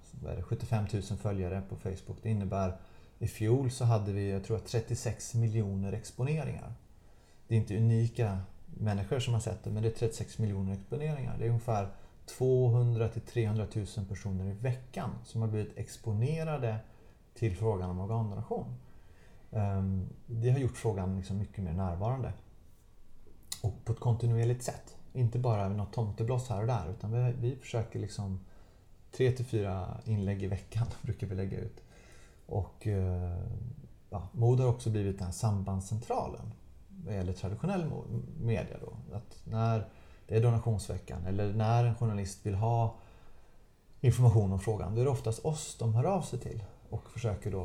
[0.42, 2.18] 75 000 följare på Facebook.
[2.22, 2.76] Det innebär
[3.18, 6.74] i fjol så hade vi, jag tror 36 miljoner exponeringar.
[7.48, 11.36] Det är inte unika människor som har sett det, men det är 36 miljoner exponeringar.
[11.38, 11.88] Det är ungefär
[12.26, 16.76] 200 till 300 000 personer i veckan som har blivit exponerade
[17.34, 18.74] till frågan om organdonation.
[19.50, 22.32] Ehm, det har gjort frågan liksom mycket mer närvarande.
[23.62, 24.96] Och på ett kontinuerligt sätt.
[25.12, 28.40] Inte bara något tomtebloss här och där utan vi, vi försöker liksom
[29.12, 31.82] tre till fyra inlägg i veckan brukar vi lägga ut.
[32.46, 33.38] Och eh,
[34.10, 36.52] ja, MOD har också blivit den här sambandscentralen
[37.06, 37.90] vad gäller traditionell
[38.40, 38.76] media.
[38.80, 39.16] Då.
[39.16, 39.88] Att när
[40.26, 42.96] det är donationsveckan eller när en journalist vill ha
[44.00, 47.50] information om frågan, då är det oftast oss de hör av sig till och försöker
[47.50, 47.62] då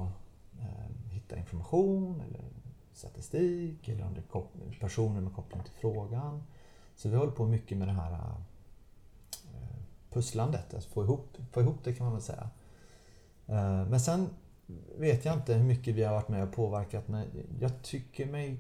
[0.60, 2.42] eh, hitta information eller
[2.94, 6.44] statistik eller om det är personer med koppling till frågan.
[6.96, 8.36] Så vi håller på mycket med det här eh,
[10.14, 12.50] pusslandet, att få ihop, få ihop det kan man väl säga.
[13.48, 14.30] Eh, men sen
[14.98, 17.28] vet jag inte hur mycket vi har varit med och påverkat men
[17.60, 18.60] jag tycker mig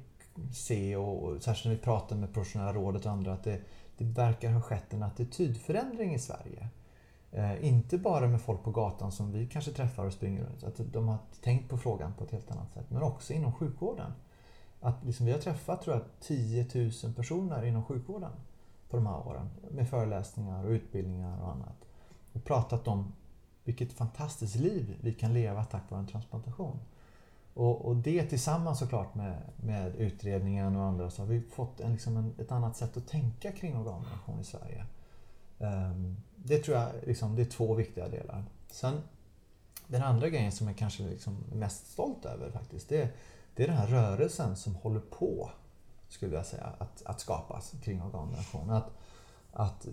[0.53, 3.61] se, och särskilt när vi pratar med professionella rådet och andra, att det,
[3.97, 6.69] det verkar ha skett en attitydförändring i Sverige.
[7.31, 10.63] Eh, inte bara med folk på gatan som vi kanske träffar och springer runt.
[10.63, 12.85] Att de har tänkt på frågan på ett helt annat sätt.
[12.89, 14.11] Men också inom sjukvården.
[14.81, 16.67] Att liksom vi har träffat tror jag, 10
[17.03, 18.31] 000 personer inom sjukvården
[18.91, 19.49] på de här åren.
[19.71, 21.85] Med föreläsningar och utbildningar och annat.
[22.33, 23.13] Och pratat om
[23.63, 26.79] vilket fantastiskt liv vi kan leva tack vare en transplantation.
[27.53, 31.91] Och, och, det tillsammans såklart med, med utredningen och andra så har vi fått en,
[31.91, 34.85] liksom en, ett annat sätt att tänka kring organdonation i Sverige.
[35.57, 38.43] Um, det tror jag liksom, det är två viktiga delar.
[38.67, 39.01] Sen
[39.91, 43.09] den andra grejen som jag kanske liksom mest stolt över faktiskt, det,
[43.55, 45.51] det är den här rörelsen som håller på,
[46.11, 48.69] skulle jag säga, att, att skapas kring organdonation.
[48.69, 48.89] Att,
[49.53, 49.87] att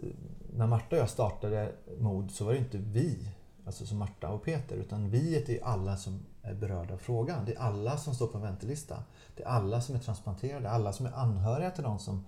[0.52, 3.30] när Marta och jag startade MOD så var det inte vi,
[3.66, 7.44] alltså som Marta och Peter, utan vi är alla som är berörda av frågan.
[7.44, 9.02] Det är alla som står på en väntelista.
[9.36, 12.26] Det är alla som är transplanterade, alla som är anhöriga till någon som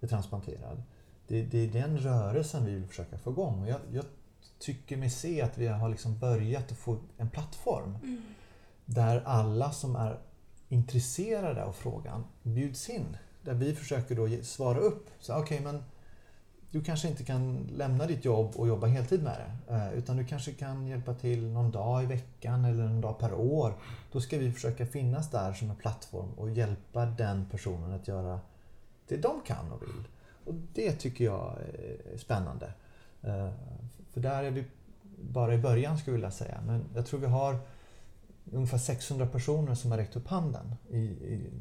[0.00, 0.82] är transplanterad.
[1.26, 3.62] Det, det är den rörelsen vi vill försöka få igång.
[3.62, 4.04] Och jag, jag
[4.58, 8.22] tycker mig se att vi har liksom börjat att få en plattform mm.
[8.84, 10.18] där alla som är
[10.68, 13.16] intresserade av frågan bjuds in.
[13.42, 15.10] Där vi försöker då svara upp.
[15.20, 15.82] Så okay, men
[16.70, 19.74] du kanske inte kan lämna ditt jobb och jobba heltid med det.
[19.74, 23.34] Eh, utan du kanske kan hjälpa till någon dag i veckan eller någon dag per
[23.34, 23.74] år.
[24.12, 28.40] Då ska vi försöka finnas där som en plattform och hjälpa den personen att göra
[29.08, 30.04] det de kan och vill.
[30.44, 31.56] Och det tycker jag
[32.12, 32.72] är spännande.
[33.22, 33.50] Eh,
[34.12, 34.64] för där är vi
[35.20, 36.60] bara i början skulle jag vilja säga.
[36.66, 37.58] Men jag tror vi har
[38.52, 41.00] ungefär 600 personer som har räckt upp handen i,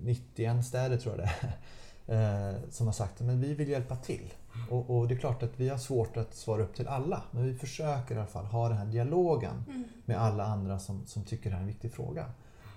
[0.03, 1.57] 91 städer tror jag det är.
[2.09, 4.33] Eh, som har sagt att vi vill hjälpa till.
[4.69, 7.23] Och, och, det är klart att vi har svårt att svara upp till alla.
[7.31, 9.83] Men vi försöker i alla fall ha den här dialogen mm.
[10.05, 12.25] med alla andra som, som tycker det här är en viktig fråga.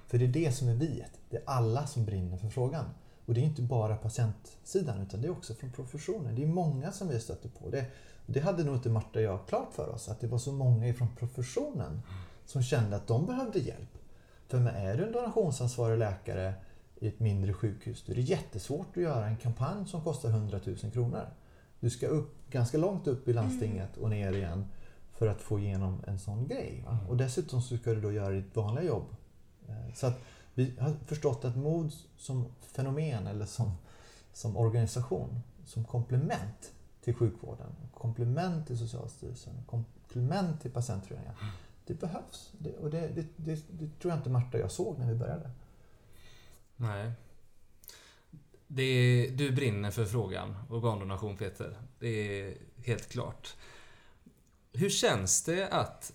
[0.07, 1.11] För det är det som är viet.
[1.31, 2.85] Det är alla som brinner för frågan.
[3.27, 6.35] Och det är inte bara patientsidan utan det är också från professionen.
[6.35, 7.71] Det är många som vi stöter på.
[7.71, 7.85] Det,
[8.27, 10.09] det hade nog inte Marta och jag klart för oss.
[10.09, 12.03] Att det var så många från professionen
[12.53, 13.99] som kände att de behövde hjälp.
[14.49, 16.55] För är du en donationsansvarig läkare
[17.01, 20.61] i ett mindre sjukhus, då är det jättesvårt att göra en kampanj som kostar 100
[20.65, 21.27] 000 kronor.
[21.81, 24.67] Du ska upp ganska långt upp i landstinget och ner igen
[25.13, 26.83] för att få igenom en sån grej.
[26.87, 26.99] Va?
[27.09, 29.17] Och dessutom så ska du då göra ditt vanliga jobb.
[29.69, 30.21] Eh, så att
[30.55, 33.73] vi har förstått att mod som fenomen eller som,
[34.33, 36.73] som organisation, som komplement
[37.05, 41.37] till sjukvården, komplement till Socialstyrelsen, komplement till patientföreningar.
[41.87, 42.53] Det behövs.
[42.59, 45.15] Det, och det, det, det, det tror jag inte Marta och jag såg när vi
[45.15, 45.51] började.
[46.77, 47.13] Nej.
[48.67, 51.77] Det du brinner för frågan, organdonation Peter.
[51.99, 53.57] Det är helt klart.
[54.73, 56.13] Hur känns det att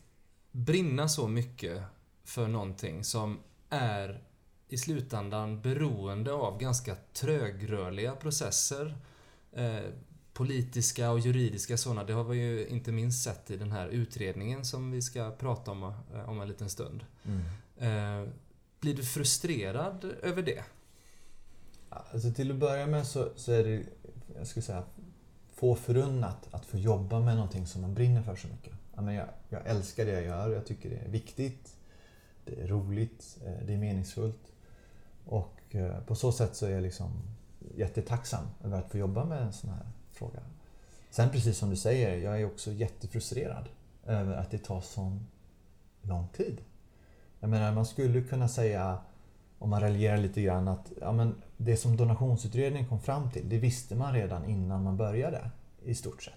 [0.51, 1.83] brinna så mycket
[2.23, 4.23] för någonting som är
[4.67, 8.97] i slutändan beroende av ganska trögrörliga processer?
[9.51, 9.83] Eh,
[10.37, 12.03] Politiska och juridiska sådana.
[12.03, 15.71] Det har vi ju inte minst sett i den här utredningen som vi ska prata
[15.71, 17.05] om eh, om en liten stund.
[17.25, 17.41] Mm.
[17.77, 18.29] Eh,
[18.79, 20.63] blir du frustrerad över det?
[21.89, 23.83] Alltså till att börja med så, så är det,
[24.37, 24.83] jag skulle säga,
[25.53, 28.73] få förunnat att få jobba med någonting som man brinner för så mycket.
[28.95, 31.75] Jag, jag älskar det jag gör, jag tycker det är viktigt,
[32.45, 34.51] det är roligt, eh, det är meningsfullt.
[35.25, 37.11] Och på så sätt så är jag liksom
[37.75, 39.85] jättetacksam över att få jobba med en sån här
[40.17, 40.39] fråga.
[41.09, 43.69] Sen precis som du säger, jag är också jättefrustrerad
[44.05, 45.17] över att det tar så
[46.01, 46.61] lång tid.
[47.39, 48.97] Jag menar, man skulle kunna säga,
[49.59, 53.57] om man raljerar lite grann, att ja, men det som donationsutredningen kom fram till, det
[53.57, 55.49] visste man redan innan man började.
[55.83, 56.33] I stort sett.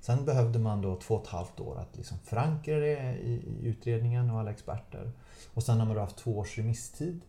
[0.00, 3.66] Sen behövde man då två och ett halvt år att liksom förankra det i, i
[3.66, 5.12] utredningen och alla experter.
[5.54, 7.20] Och sen har man då haft två års remisstid.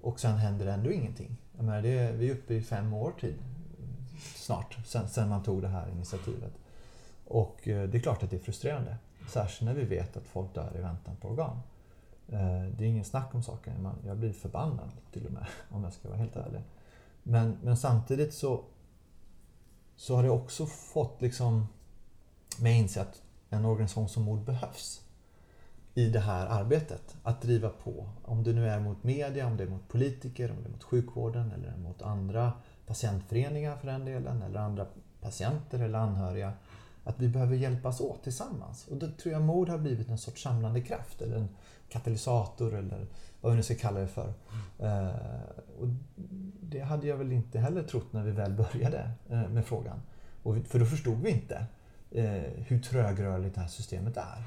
[0.00, 1.36] Och sen händer det ändå ingenting.
[1.56, 3.34] Jag menar, det, vi är uppe i fem år tid
[4.34, 6.52] snart sen, sen man tog det här initiativet.
[7.26, 8.96] Och eh, det är klart att det är frustrerande.
[9.28, 11.60] Särskilt när vi vet att folk dör i väntan på organ.
[12.28, 13.88] Eh, det är ingen snack om saken.
[14.06, 16.60] Jag blir förbannad till och med, om jag ska vara helt ärlig.
[17.22, 18.64] Men, men samtidigt så,
[19.96, 21.68] så har det också fått liksom
[22.58, 25.02] mig inse att en organisation som MOD behövs
[25.94, 27.16] i det här arbetet.
[27.22, 28.08] Att driva på.
[28.24, 30.82] Om det nu är mot media, om det är mot politiker, om det är mot
[30.82, 32.52] sjukvården eller mot andra
[32.86, 34.86] patientföreningar för den delen, eller andra
[35.20, 36.52] patienter eller anhöriga.
[37.04, 38.86] Att vi behöver hjälpas åt tillsammans.
[38.86, 41.48] Och då tror jag MOD har blivit en sorts samlande kraft eller en
[41.88, 43.06] katalysator eller
[43.40, 44.32] vad vi nu ska kalla det för.
[44.78, 45.14] Mm.
[45.78, 45.88] Och
[46.60, 50.02] det hade jag väl inte heller trott när vi väl började eh, med frågan.
[50.42, 51.66] Och, för då förstod vi inte
[52.10, 54.44] eh, hur trögrörligt det här systemet är.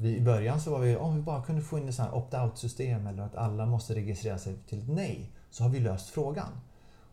[0.00, 3.06] Vi, I början så var vi, om vi bara kunde få in ett opt-out system
[3.06, 6.48] eller att alla måste registrera sig till ett nej, så har vi löst frågan.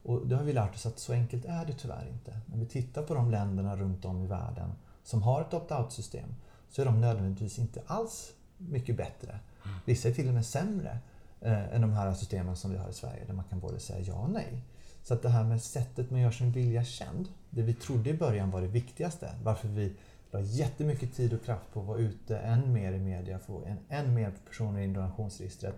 [0.04, 2.40] Och det har vi lärt oss att så enkelt är det tyvärr inte.
[2.46, 4.72] När vi tittar på de länderna runt om i världen
[5.04, 6.36] som har ett opt-out system
[6.70, 9.40] så är de nödvändigtvis inte alls mycket bättre.
[9.66, 9.78] Mm.
[9.86, 10.98] Vissa är till och med sämre
[11.42, 14.00] eh, än de här systemen som vi har i Sverige där man kan både säga
[14.00, 14.64] ja och nej.
[15.04, 18.14] Så att det här med sättet man gör sin vilja känd, det vi trodde i
[18.14, 19.94] början var det viktigaste, varför vi
[20.32, 23.78] la jättemycket tid och kraft på att vara ute än mer i media, få en,
[23.90, 25.76] än mer personer i donationsregistret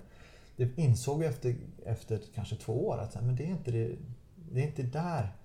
[0.55, 3.95] det insåg vi efter, efter kanske två år att men det, är inte det,
[4.51, 5.35] det är inte där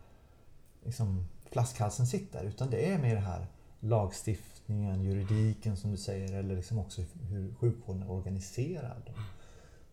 [0.85, 2.45] liksom, flaskhalsen sitter.
[2.45, 3.47] Utan det är mer det här
[3.81, 9.11] lagstiftningen, juridiken som du säger, eller liksom också hur sjukvården är organiserad.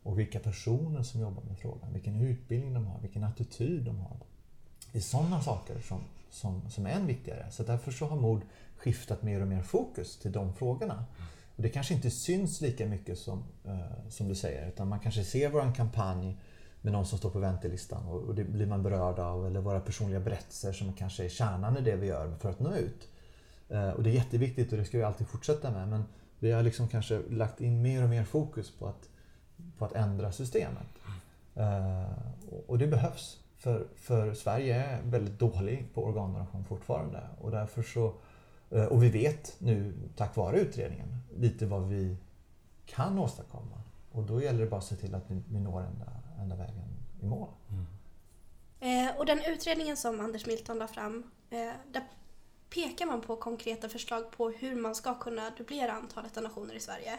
[0.02, 4.16] Och vilka personer som jobbar med frågan, vilken utbildning de har, vilken attityd de har.
[4.92, 6.00] Det är sådana saker som,
[6.30, 7.50] som, som är än viktigare.
[7.50, 8.42] Så därför så har MOD
[8.76, 11.04] skiftat mer och mer fokus till de frågorna.
[11.56, 15.24] Och det kanske inte syns lika mycket som, eh, som du säger, utan man kanske
[15.24, 16.36] ser vår kampanj
[16.80, 19.80] med någon som står på väntelistan och, och det blir man berörd av, eller våra
[19.80, 23.08] personliga berättelser som kanske är kärnan i det vi gör för att nå ut.
[23.68, 26.04] Eh, och det är jätteviktigt och det ska vi alltid fortsätta med, men
[26.38, 29.08] vi har liksom kanske lagt in mer och mer fokus på att,
[29.78, 30.88] på att ändra systemet.
[31.54, 32.10] Eh,
[32.66, 38.14] och det behövs, för, för Sverige är väldigt dålig på organdonation fortfarande och därför så
[38.90, 42.16] och vi vet nu, tack vare utredningen, lite vad vi
[42.86, 43.82] kan åstadkomma.
[44.12, 46.84] Och då gäller det bara att se till att vi når ända, ända vägen
[47.20, 47.48] i mål.
[47.68, 47.86] Mm.
[48.80, 52.02] Eh, och den utredningen som Anders Milton la fram, eh, där
[52.70, 57.18] pekar man på konkreta förslag på hur man ska kunna dubblera antalet donationer i Sverige.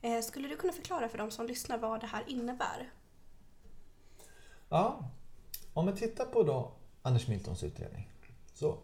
[0.00, 2.92] Eh, skulle du kunna förklara för de som lyssnar vad det här innebär?
[4.68, 5.10] Ja,
[5.72, 8.10] om vi tittar på då Anders Miltons utredning
[8.54, 8.78] så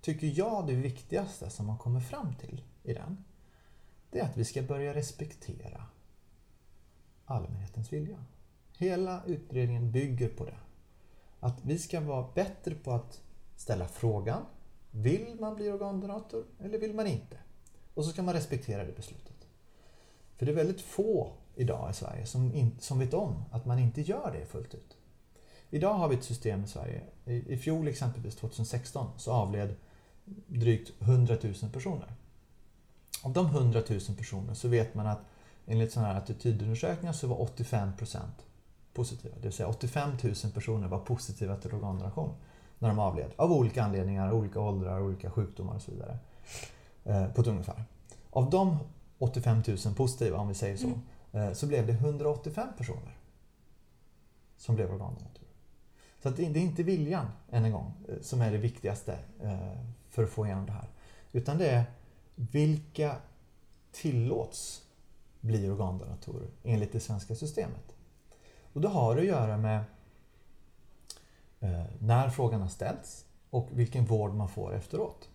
[0.00, 3.24] tycker jag det viktigaste som man kommer fram till i den,
[4.10, 5.86] det är att vi ska börja respektera
[7.24, 8.24] allmänhetens vilja.
[8.78, 10.58] Hela utredningen bygger på det.
[11.40, 13.22] Att vi ska vara bättre på att
[13.56, 14.42] ställa frågan,
[14.90, 17.36] vill man bli organdonator eller vill man inte?
[17.94, 19.46] Och så ska man respektera det beslutet.
[20.36, 23.78] För det är väldigt få idag i Sverige som, in, som vet om att man
[23.78, 24.96] inte gör det fullt ut.
[25.70, 27.02] Idag har vi ett system i Sverige.
[27.24, 29.74] I, i fjol exempelvis, 2016, så avled
[30.46, 32.12] drygt 100 000 personer.
[33.22, 35.20] Av de 100 000 personer så vet man att
[35.66, 38.20] enligt sådana här attitydundersökningar så var 85%
[38.92, 39.34] positiva.
[39.34, 42.34] Det vill säga 85 000 personer var positiva till organdonation
[42.78, 43.30] när de avled.
[43.36, 46.18] Av olika anledningar, olika åldrar, olika sjukdomar och så vidare.
[47.04, 47.84] Eh, på ett ungefär.
[48.30, 48.78] Av de
[49.18, 51.00] 85 000 positiva, om vi säger så, mm.
[51.48, 53.16] eh, så blev det 185 personer
[54.56, 55.48] som blev organdonatorer.
[56.22, 59.78] Så det är inte viljan, än en gång, eh, som är det viktigaste eh,
[60.18, 60.88] för att få igenom det här.
[61.32, 61.84] Utan det är
[62.34, 63.16] vilka
[63.92, 64.82] tillåts
[65.40, 67.94] bli organdonatorer enligt det svenska systemet.
[68.72, 69.84] Och det har att göra med
[71.60, 75.28] eh, när frågan har ställts och vilken vård man får efteråt.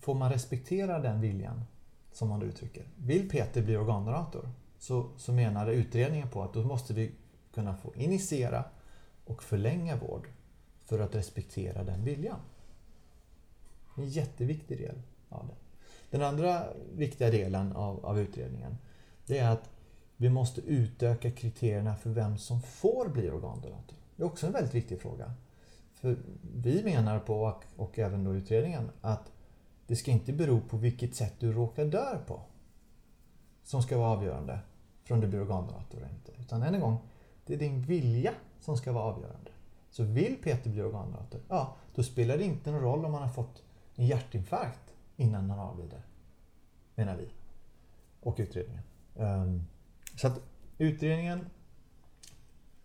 [0.00, 1.64] Får man respektera den viljan,
[2.12, 2.84] som man uttrycker.
[2.96, 7.12] Vill Peter bli organdonator så, så menar utredningen på att då måste vi
[7.54, 8.64] kunna få initiera
[9.24, 10.28] och förlänga vård
[10.84, 12.40] för att respektera den viljan.
[13.98, 15.54] En jätteviktig del av det.
[16.10, 18.76] Den andra viktiga delen av, av utredningen
[19.26, 19.70] det är att
[20.16, 23.96] vi måste utöka kriterierna för vem som får bli organdonator.
[24.16, 25.32] Det är också en väldigt viktig fråga.
[25.94, 26.16] För
[26.54, 29.32] vi menar på, och även då utredningen, att
[29.86, 32.40] det ska inte bero på vilket sätt du råkar dö på
[33.64, 34.58] som ska vara avgörande
[35.04, 36.32] för om du blir organdonator eller inte.
[36.40, 36.98] Utan än en gång,
[37.46, 39.50] det är din vilja som ska vara avgörande.
[39.90, 43.32] Så vill Peter bli organdonator, ja, då spelar det inte någon roll om han har
[43.32, 43.62] fått
[43.98, 46.02] en hjärtinfarkt innan han avlider.
[46.94, 47.28] Menar vi.
[48.20, 48.82] Och utredningen.
[49.16, 49.66] Ehm,
[50.16, 50.40] så att
[50.78, 51.46] utredningen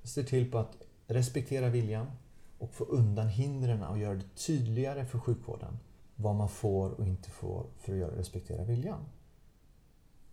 [0.04, 2.12] ser till på att respektera viljan
[2.60, 5.80] och få undan hindren och göra det tydligare för sjukvården
[6.16, 9.06] vad man får och inte får för att göra, respektera viljan.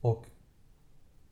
[0.01, 0.26] Och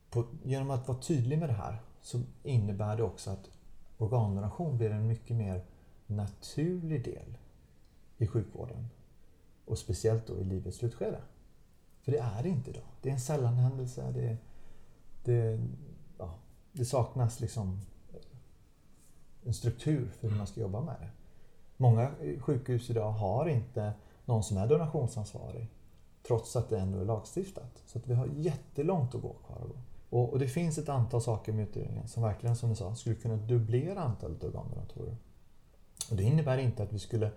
[0.09, 3.49] på, genom att vara tydlig med det här så innebär det också att
[3.97, 5.65] organdonation blir en mycket mer
[6.07, 7.37] naturlig del
[8.17, 8.89] i sjukvården.
[9.69, 11.21] Och speciellt då i livets slutskede.
[12.01, 12.83] För det är det inte idag.
[13.01, 14.11] Det är en sällanhändelse.
[14.11, 14.37] Det,
[15.23, 15.59] det,
[16.17, 16.35] ja,
[16.71, 17.79] det saknas liksom
[19.43, 21.09] en struktur för hur man ska jobba med det.
[21.77, 23.93] Många sjukhus idag har inte
[24.25, 25.67] någon som är donationsansvarig.
[26.27, 27.83] Trots att det ändå är lagstiftat.
[27.85, 29.69] Så att vi har jättelångt att gå kvar.
[30.09, 33.15] Och, och, det finns ett antal saker med utredningen som verkligen, som du sa, skulle
[33.15, 35.17] kunna dubblera antalet organdonatorer.
[36.09, 37.31] Och det innebär inte att vi skulle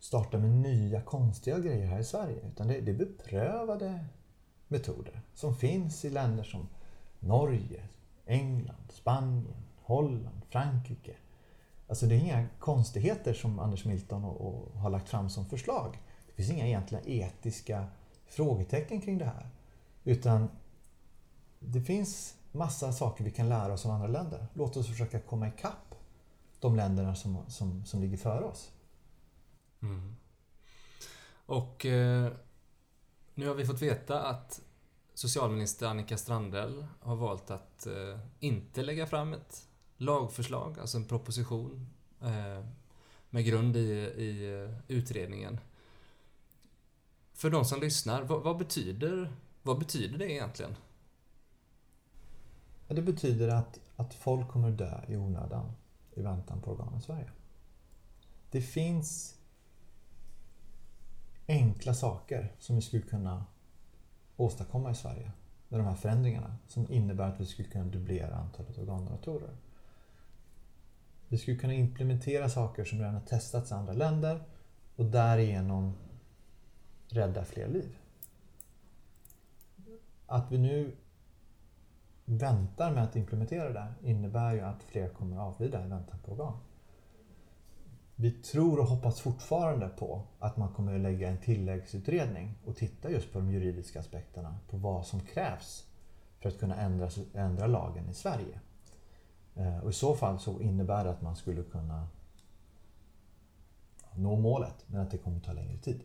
[0.00, 2.40] starta med nya konstiga grejer här i Sverige.
[2.52, 4.04] Utan det, det är beprövade
[4.68, 6.68] metoder som finns i länder som
[7.20, 7.88] Norge,
[8.26, 11.16] England, Spanien, Holland, Frankrike.
[11.88, 15.98] Alltså det är inga konstigheter som Anders Milton och, och har lagt fram som förslag.
[16.26, 17.86] Det finns inga egentliga etiska
[18.26, 19.48] frågetecken kring det här.
[20.04, 20.48] Utan
[21.58, 24.46] det finns massa saker vi kan lära oss av andra länder.
[24.54, 25.94] Låt oss försöka komma ikapp
[26.60, 28.70] de länderna som, som, som ligger före oss.
[29.82, 30.16] Mm.
[31.46, 32.32] Och eh,
[33.34, 34.60] nu har vi fått veta att
[35.14, 41.90] socialminister Annika Strandell har valt att eh, inte lägga fram ett lagförslag, alltså en proposition
[42.20, 42.64] eh,
[43.30, 45.60] med grund i, i eh, utredningen.
[47.32, 50.76] För de som lyssnar, vad, vad, betyder, vad betyder det egentligen?
[52.88, 55.72] Det betyder att, att folk kommer dö i onödan
[56.14, 57.30] i väntan på organ i Sverige.
[58.50, 59.37] Det finns
[61.48, 63.44] enkla saker som vi skulle kunna
[64.36, 65.32] åstadkomma i Sverige
[65.68, 69.56] med de här förändringarna som innebär att vi skulle kunna dubblera antalet organdonatorer.
[71.28, 74.42] Vi skulle kunna implementera saker som redan har testats i andra länder
[74.96, 75.94] och därigenom
[77.08, 77.96] rädda fler liv.
[80.26, 80.96] Att vi nu
[82.24, 86.32] väntar med att implementera det innebär ju att fler kommer att avlida i väntan på
[86.32, 86.58] organ.
[88.20, 93.10] Vi tror och hoppas fortfarande på att man kommer att lägga en tilläggsutredning och titta
[93.10, 95.86] just på de juridiska aspekterna, på vad som krävs
[96.40, 98.60] för att kunna ändra, ändra lagen i Sverige.
[99.54, 102.08] Eh, och I så fall så innebär det att man skulle kunna
[104.14, 106.02] nå målet, men att det kommer att ta längre tid.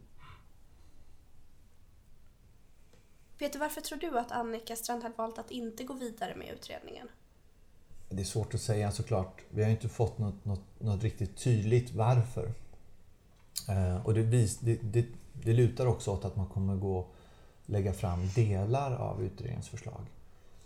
[3.37, 7.07] Peter, varför tror du att Annika Strandhäll valt att inte gå vidare med utredningen?
[8.15, 9.41] Det är svårt att säga såklart.
[9.49, 12.53] Vi har inte fått något, något, något riktigt tydligt varför.
[13.69, 17.05] Eh, och det, vis, det, det, det, lutar också åt att man kommer gå
[17.65, 20.01] lägga fram delar av utredningens förslag.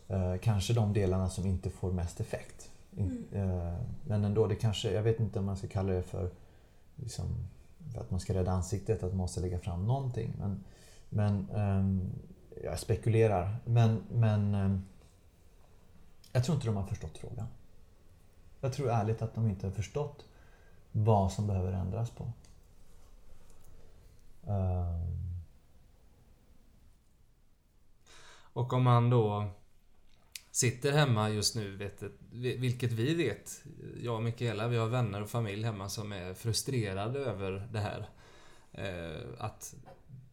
[0.08, 2.70] Eh, kanske de delarna som inte får mest effekt.
[2.98, 3.24] Mm.
[3.32, 3.74] Eh,
[4.06, 6.30] men ändå, det kanske, jag vet inte om man ska kalla det för,
[6.96, 7.26] liksom,
[7.94, 10.34] för att man ska rädda ansiktet, att man måste lägga fram någonting.
[10.40, 10.64] Men,
[11.10, 12.12] men um,
[12.64, 13.56] jag spekulerar.
[13.66, 14.86] Men, men um,
[16.38, 17.48] jag tror inte de har förstått frågan.
[18.62, 20.26] Jag tror ärligt att de inte har förstått
[20.92, 22.32] vad som behöver ändras på.
[24.48, 25.18] Um.
[28.54, 29.50] Och om man då
[30.52, 32.04] sitter hemma just nu, vet,
[32.60, 33.64] vilket vi vet,
[34.02, 38.10] jag och Mikaela, vi har vänner och familj hemma som är frustrerade över det här.
[38.72, 39.76] Eh, att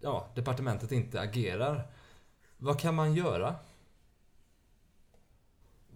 [0.00, 1.86] ja, departementet inte agerar.
[2.56, 3.54] Vad kan man göra?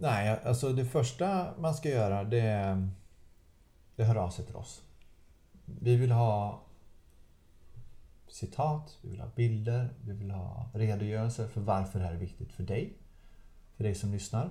[0.01, 2.88] Nej, alltså det första man ska göra det är
[3.96, 4.82] det hör av sig till oss.
[5.64, 6.62] Vi vill ha
[8.28, 12.53] citat, vi vill ha bilder, vi vill ha redogörelser för varför det här är viktigt
[12.53, 12.96] för dig
[13.78, 14.51] för dig som lyssnar.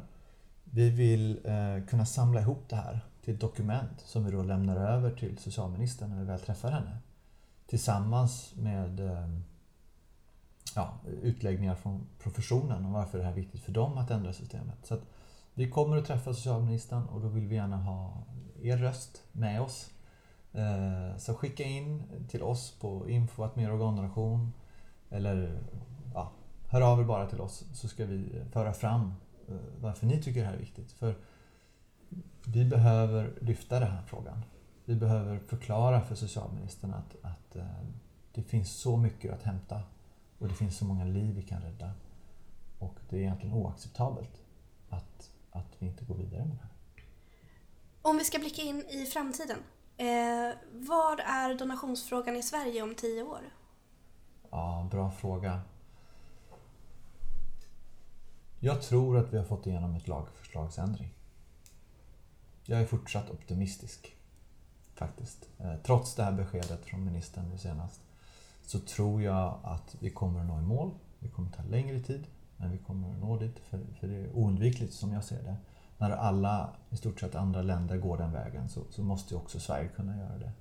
[0.64, 4.76] Vi vill eh, kunna samla ihop det här till ett dokument som vi då lämnar
[4.76, 6.98] över till socialministern när vi väl träffar henne.
[7.68, 9.30] Tillsammans med eh,
[10.76, 14.78] ja, utläggningar från professionen om varför det här är viktigt för dem att ändra systemet.
[14.84, 14.98] Så
[15.58, 18.24] vi kommer att träffa socialministern och då vill vi gärna ha
[18.62, 19.92] er röst med oss.
[20.54, 24.54] Eh, så skicka in till oss på info att mer organdonation
[25.10, 25.60] eller
[26.68, 29.14] hör av er bara till oss så ska vi föra fram
[29.48, 30.92] eh, varför ni tycker det här är viktigt.
[30.92, 31.16] För
[32.46, 34.44] vi behöver lyfta den här frågan.
[34.86, 37.66] Vi behöver förklara för socialministern att, att eh,
[38.34, 39.82] det finns så mycket att hämta
[40.40, 41.92] och det finns så många liv vi kan rädda.
[42.80, 44.42] Och det är egentligen oacceptabelt
[45.80, 46.72] vi inte går vidare med det här.
[48.02, 49.60] Om vi ska blicka in i framtiden.
[49.98, 53.42] Eh, var är donationsfrågan i Sverige om tio år?
[54.50, 55.62] Ja, bra fråga.
[58.60, 61.14] Jag tror att vi har fått igenom ett lagförslagsändring.
[62.66, 64.16] Jag är fortsatt optimistisk.
[64.96, 65.50] Faktiskt.
[65.58, 68.02] Eh, trots det här beskedet från ministern nu senast.
[68.66, 70.92] Så tror jag att vi kommer att nå i mål.
[71.20, 72.28] Det kommer ta längre tid.
[72.58, 73.60] Men vi kommer att nå dit.
[73.60, 75.56] För, för det är oundvikligt som jag ser det.
[75.98, 79.60] När alla, i stort sett andra länder går den vägen så, så måste ju också
[79.60, 80.52] Sverige kunna göra det.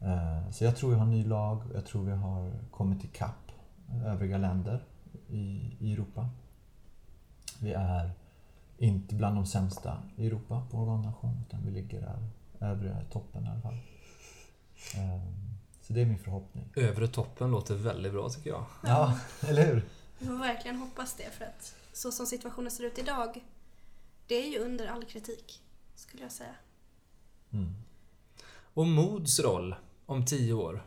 [0.00, 1.62] Eh, så jag tror vi har en ny lag.
[1.74, 3.52] Jag tror vi har kommit ikapp
[4.04, 4.84] övriga länder
[5.28, 6.28] i, i Europa.
[7.60, 8.10] Vi är
[8.78, 12.28] inte bland de sämsta i Europa på organdonation utan vi ligger där
[12.60, 13.78] övre toppen i alla fall.
[14.96, 16.72] Ehm, så det är min förhoppning.
[16.76, 18.64] Övre toppen låter väldigt bra tycker jag.
[18.84, 19.84] Ja, eller hur?
[20.18, 23.44] Vi får verkligen hoppas det för att så som situationen ser ut idag,
[24.26, 25.62] det är ju under all kritik,
[25.94, 26.54] skulle jag säga.
[27.52, 27.74] Mm.
[28.74, 29.74] Och Mods roll
[30.06, 30.86] om tio år?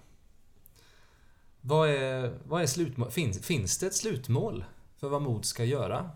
[1.61, 3.11] Vad är, vad är slutmål?
[3.11, 4.65] Finns, finns det ett slutmål
[4.97, 6.11] för vad Mod ska göra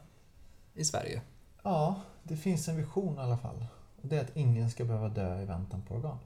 [0.74, 1.22] i Sverige?
[1.64, 3.66] Ja, det finns en vision i alla fall.
[4.02, 6.18] Och det är att ingen ska behöva dö i väntan på organ.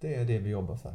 [0.00, 0.94] Det är det vi jobbar för.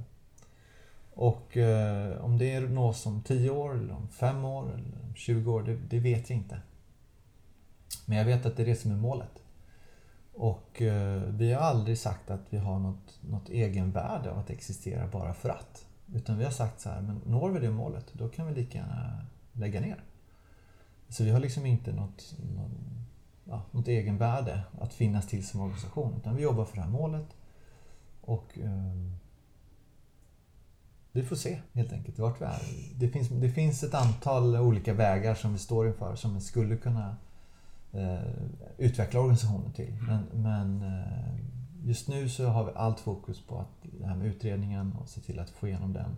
[1.15, 5.53] Och eh, om det nås om 10 år, eller om 5 år eller om 20
[5.53, 6.61] år, det, det, vet jag inte.
[8.05, 9.43] Men jag vet att det är det som är målet.
[10.33, 15.07] Och eh, vi har aldrig sagt att vi har något, något egenvärde av att existera
[15.07, 15.85] bara för att.
[16.13, 18.77] Utan vi har sagt så här, men når vi det målet, då kan vi lika
[18.77, 20.03] gärna lägga ner.
[21.09, 22.71] Så vi har liksom inte något, något,
[23.43, 26.13] ja, något egenvärde att finnas till som organisation.
[26.17, 27.27] Utan vi jobbar för det här målet.
[28.21, 29.15] Och eh,
[31.15, 32.61] vi får se helt enkelt vart vi är.
[32.95, 36.77] Det finns, det finns ett antal olika vägar som vi står inför som vi skulle
[36.77, 37.15] kunna
[37.91, 38.19] eh,
[38.77, 39.93] utveckla organisationen till.
[40.07, 44.27] Men, men eh, just nu så har vi allt fokus på att det här med
[44.27, 46.15] utredningen och se till att få igenom den.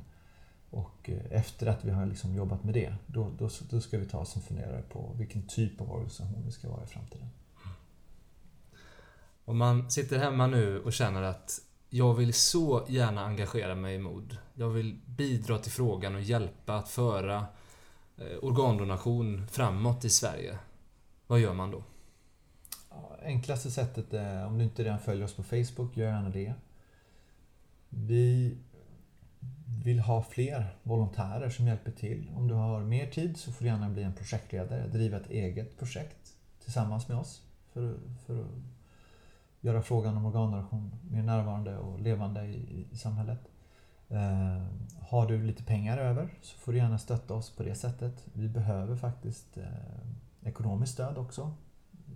[0.70, 4.06] Och eh, efter att vi har liksom jobbat med det, då, då, då ska vi
[4.06, 7.30] ta oss en funderare på vilken typ av organisation vi ska vara i framtiden.
[9.46, 14.00] Om man sitter hemma nu och känner att jag vill så gärna engagera mig i
[14.00, 14.38] mod.
[14.60, 17.46] Jag vill bidra till frågan och hjälpa att föra
[18.18, 20.58] eh, organdonation framåt i Sverige.
[21.28, 21.84] Vad gör man då?
[23.24, 26.54] enklaste sättet är, om du inte redan följer oss på Facebook, gör gärna det.
[27.90, 28.58] Vi
[29.84, 32.32] vill ha fler volontärer som hjälper till.
[32.36, 35.78] Om du har mer tid så får du gärna bli en projektledare, driva ett eget
[35.78, 37.42] projekt tillsammans med oss
[37.74, 38.48] för, för att
[39.62, 43.40] göra frågan om organdonation mer närvarande och levande i, i samhället.
[44.10, 44.62] Eh,
[45.02, 48.26] har du lite pengar över så får du gärna stötta oss på det sättet.
[48.34, 49.64] Vi behöver faktiskt eh,
[50.44, 51.54] ekonomiskt stöd också.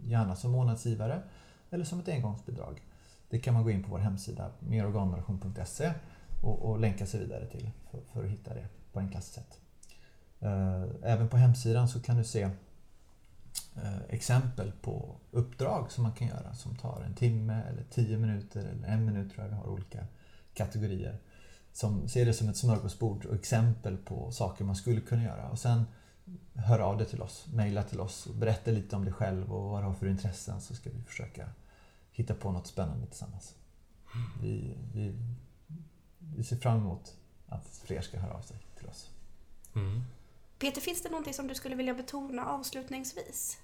[0.05, 1.21] Gärna som månadsgivare
[1.69, 2.81] eller som ett engångsbidrag.
[3.29, 5.93] Det kan man gå in på vår hemsida merorgandonation.se
[6.41, 9.59] och, och länka sig vidare till för, för, att hitta det på enklaste sätt.
[10.39, 12.49] Eh, även på hemsidan så kan du se
[14.09, 18.87] exempel på uppdrag som man kan göra som tar en timme eller tio minuter eller
[18.87, 20.05] en minut tror jag vi har olika
[20.53, 21.17] kategorier.
[21.73, 25.49] Som ser det som ett smörgåsbord och exempel på saker man skulle kunna göra.
[25.49, 25.85] Och sen
[26.53, 29.69] hör av dig till oss, mejla till oss och berätta lite om dig själv och
[29.69, 31.49] vad du har för intressen så ska vi försöka
[32.11, 33.55] hitta på något spännande tillsammans.
[34.41, 35.15] Vi, vi
[36.35, 37.15] vi ser fram emot
[37.47, 39.09] att fler ska höra av sig till oss.
[39.75, 40.01] Mm.
[40.59, 43.57] Peter, finns det någonting som du skulle vilja betona avslutningsvis?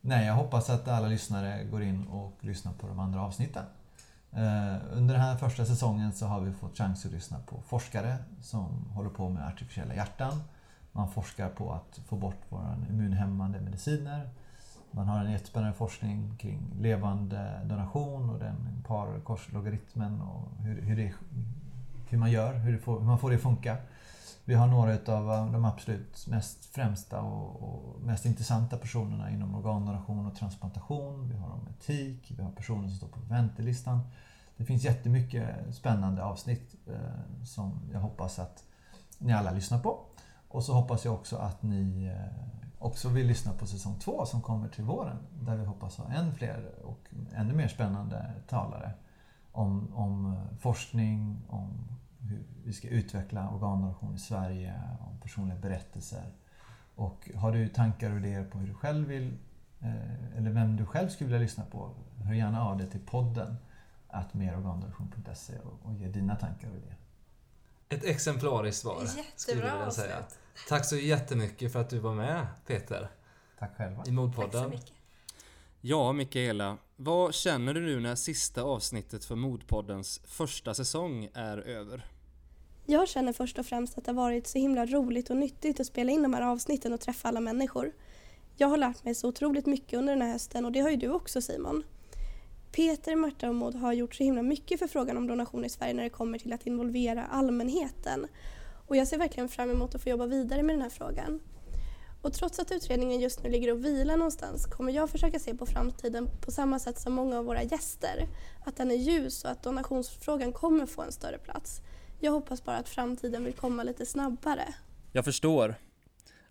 [0.00, 3.64] Nej, jag hoppas att alla lyssnare går in och lyssnar på de andra avsnitten.
[4.36, 8.16] Eh, under den här första säsongen så har vi fått chans att lyssna på forskare
[8.40, 10.42] som håller på med artificiella hjärtan.
[10.92, 14.30] Man forskar på att få bort våra immunhämmande mediciner.
[14.90, 21.12] Man har en jättespännande forskning kring levande donation och den parkorslogaritmen och hur, hur, det,
[22.08, 23.76] hur man gör, hur, får, hur, man får det att funka.
[24.44, 29.54] Vi har några av eh, de absolut mest främsta och, och, mest intressanta personerna inom
[29.54, 31.28] organdonation och transplantation.
[31.28, 34.00] Vi har om etik, vi har personer som står på väntelistan.
[34.56, 38.64] Det finns jättemycket spännande avsnitt eh, som jag hoppas att
[39.18, 40.00] ni alla lyssnar på.
[40.48, 44.42] Och så hoppas jag också att ni eh, också vill lyssna på säsong två som
[44.42, 45.16] kommer till våren.
[45.40, 48.92] Där vi hoppas ha än fler och ännu mer spännande talare
[49.52, 51.88] om, om eh, forskning, om
[52.18, 56.32] hur vi ska utveckla organdonation i Sverige, om personliga berättelser.
[56.94, 59.38] Och har du tankar och idéer på hur du själv vill,
[60.36, 61.90] eller vem du själv skulle vilja lyssna på,
[62.24, 63.56] hör gärna av dig till podden
[64.08, 66.96] att merorgandonation.se och ge dina tankar och idéer.
[67.88, 70.18] Ett exemplariskt svar, Jättebra skulle jag vilja säga.
[70.18, 70.38] Avsnitt.
[70.68, 73.10] Tack så jättemycket för att du var med, Peter.
[73.58, 74.04] Tack själva.
[74.06, 74.50] I Modpodden.
[74.50, 74.92] Tack så mycket.
[75.80, 76.78] Ja, Mikaela.
[76.96, 82.06] Vad känner du nu när sista avsnittet för Modpoddens första säsong är över?
[82.86, 85.86] Jag känner först och främst att det har varit så himla roligt och nyttigt att
[85.86, 87.92] spela in de här avsnitten och träffa alla människor.
[88.56, 90.96] Jag har lärt mig så otroligt mycket under den här hösten och det har ju
[90.96, 91.84] du också Simon.
[92.72, 95.94] Peter, Marta och Maud har gjort så himla mycket för frågan om donation i Sverige
[95.94, 98.26] när det kommer till att involvera allmänheten.
[98.86, 101.40] Och jag ser verkligen fram emot att få jobba vidare med den här frågan.
[102.22, 105.66] Och trots att utredningen just nu ligger och vilar någonstans kommer jag försöka se på
[105.66, 108.28] framtiden på samma sätt som många av våra gäster.
[108.64, 111.80] Att den är ljus och att donationsfrågan kommer få en större plats.
[112.20, 114.74] Jag hoppas bara att framtiden vill komma lite snabbare.
[115.12, 115.74] Jag förstår.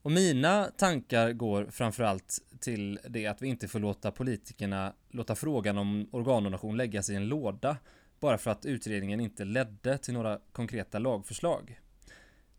[0.06, 5.78] Och mina tankar går framförallt till det att vi inte får låta politikerna låta frågan
[5.78, 7.78] om organdonation läggas i en låda
[8.20, 11.80] bara för att utredningen inte ledde till några konkreta lagförslag.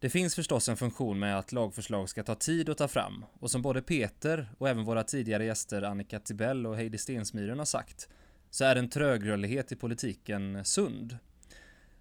[0.01, 3.51] Det finns förstås en funktion med att lagförslag ska ta tid att ta fram och
[3.51, 8.09] som både Peter och även våra tidigare gäster Annika Tibell och Heidi Stensmyren har sagt
[8.51, 11.19] så är en trögrörlighet i politiken sund.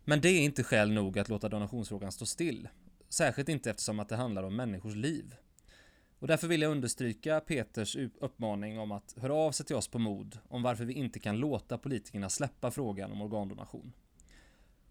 [0.06, 2.68] Men det är inte skäl nog att låta donationsfrågan stå still.
[3.16, 5.36] Särskilt inte eftersom att det handlar om människors liv.
[6.20, 10.00] Och därför vill jag understryka Peters uppmaning om att höra av sig till oss på
[10.00, 13.94] MOD om varför vi inte kan låta politikerna släppa frågan om organdonation.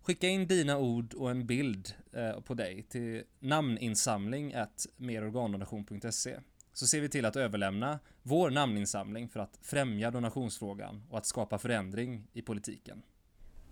[0.03, 4.55] Skicka in dina ord och en bild eh, på dig till namninsamling
[4.97, 6.37] merorgandonation.se
[6.73, 11.59] så ser vi till att överlämna vår namninsamling för att främja donationsfrågan och att skapa
[11.59, 13.03] förändring i politiken.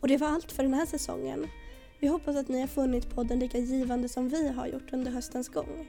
[0.00, 1.46] Och det var allt för den här säsongen.
[2.02, 5.48] Vi hoppas att ni har funnit podden lika givande som vi har gjort under höstens
[5.48, 5.88] gång.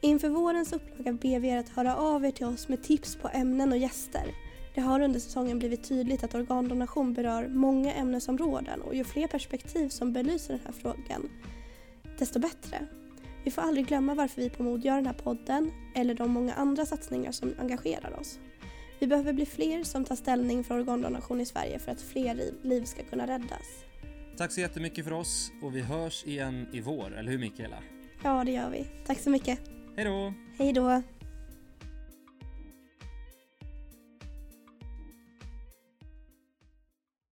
[0.00, 3.28] Inför vårens upplaga ber vi er att höra av er till oss med tips på
[3.28, 4.34] ämnen och gäster.
[4.74, 9.88] Det har under säsongen blivit tydligt att organdonation berör många ämnesområden och ju fler perspektiv
[9.88, 11.30] som belyser den här frågan,
[12.18, 12.86] desto bättre.
[13.44, 16.54] Vi får aldrig glömma varför vi på MOD gör den här podden eller de många
[16.54, 18.38] andra satsningar som engagerar oss.
[18.98, 22.84] Vi behöver bli fler som tar ställning för organdonation i Sverige för att fler liv
[22.84, 23.86] ska kunna räddas.
[24.36, 27.78] Tack så jättemycket för oss och vi hörs igen i vår, eller hur Mikaela?
[28.24, 28.86] Ja, det gör vi.
[29.06, 29.58] Tack så mycket.
[29.96, 30.34] Hej då!
[30.58, 31.02] Hej då!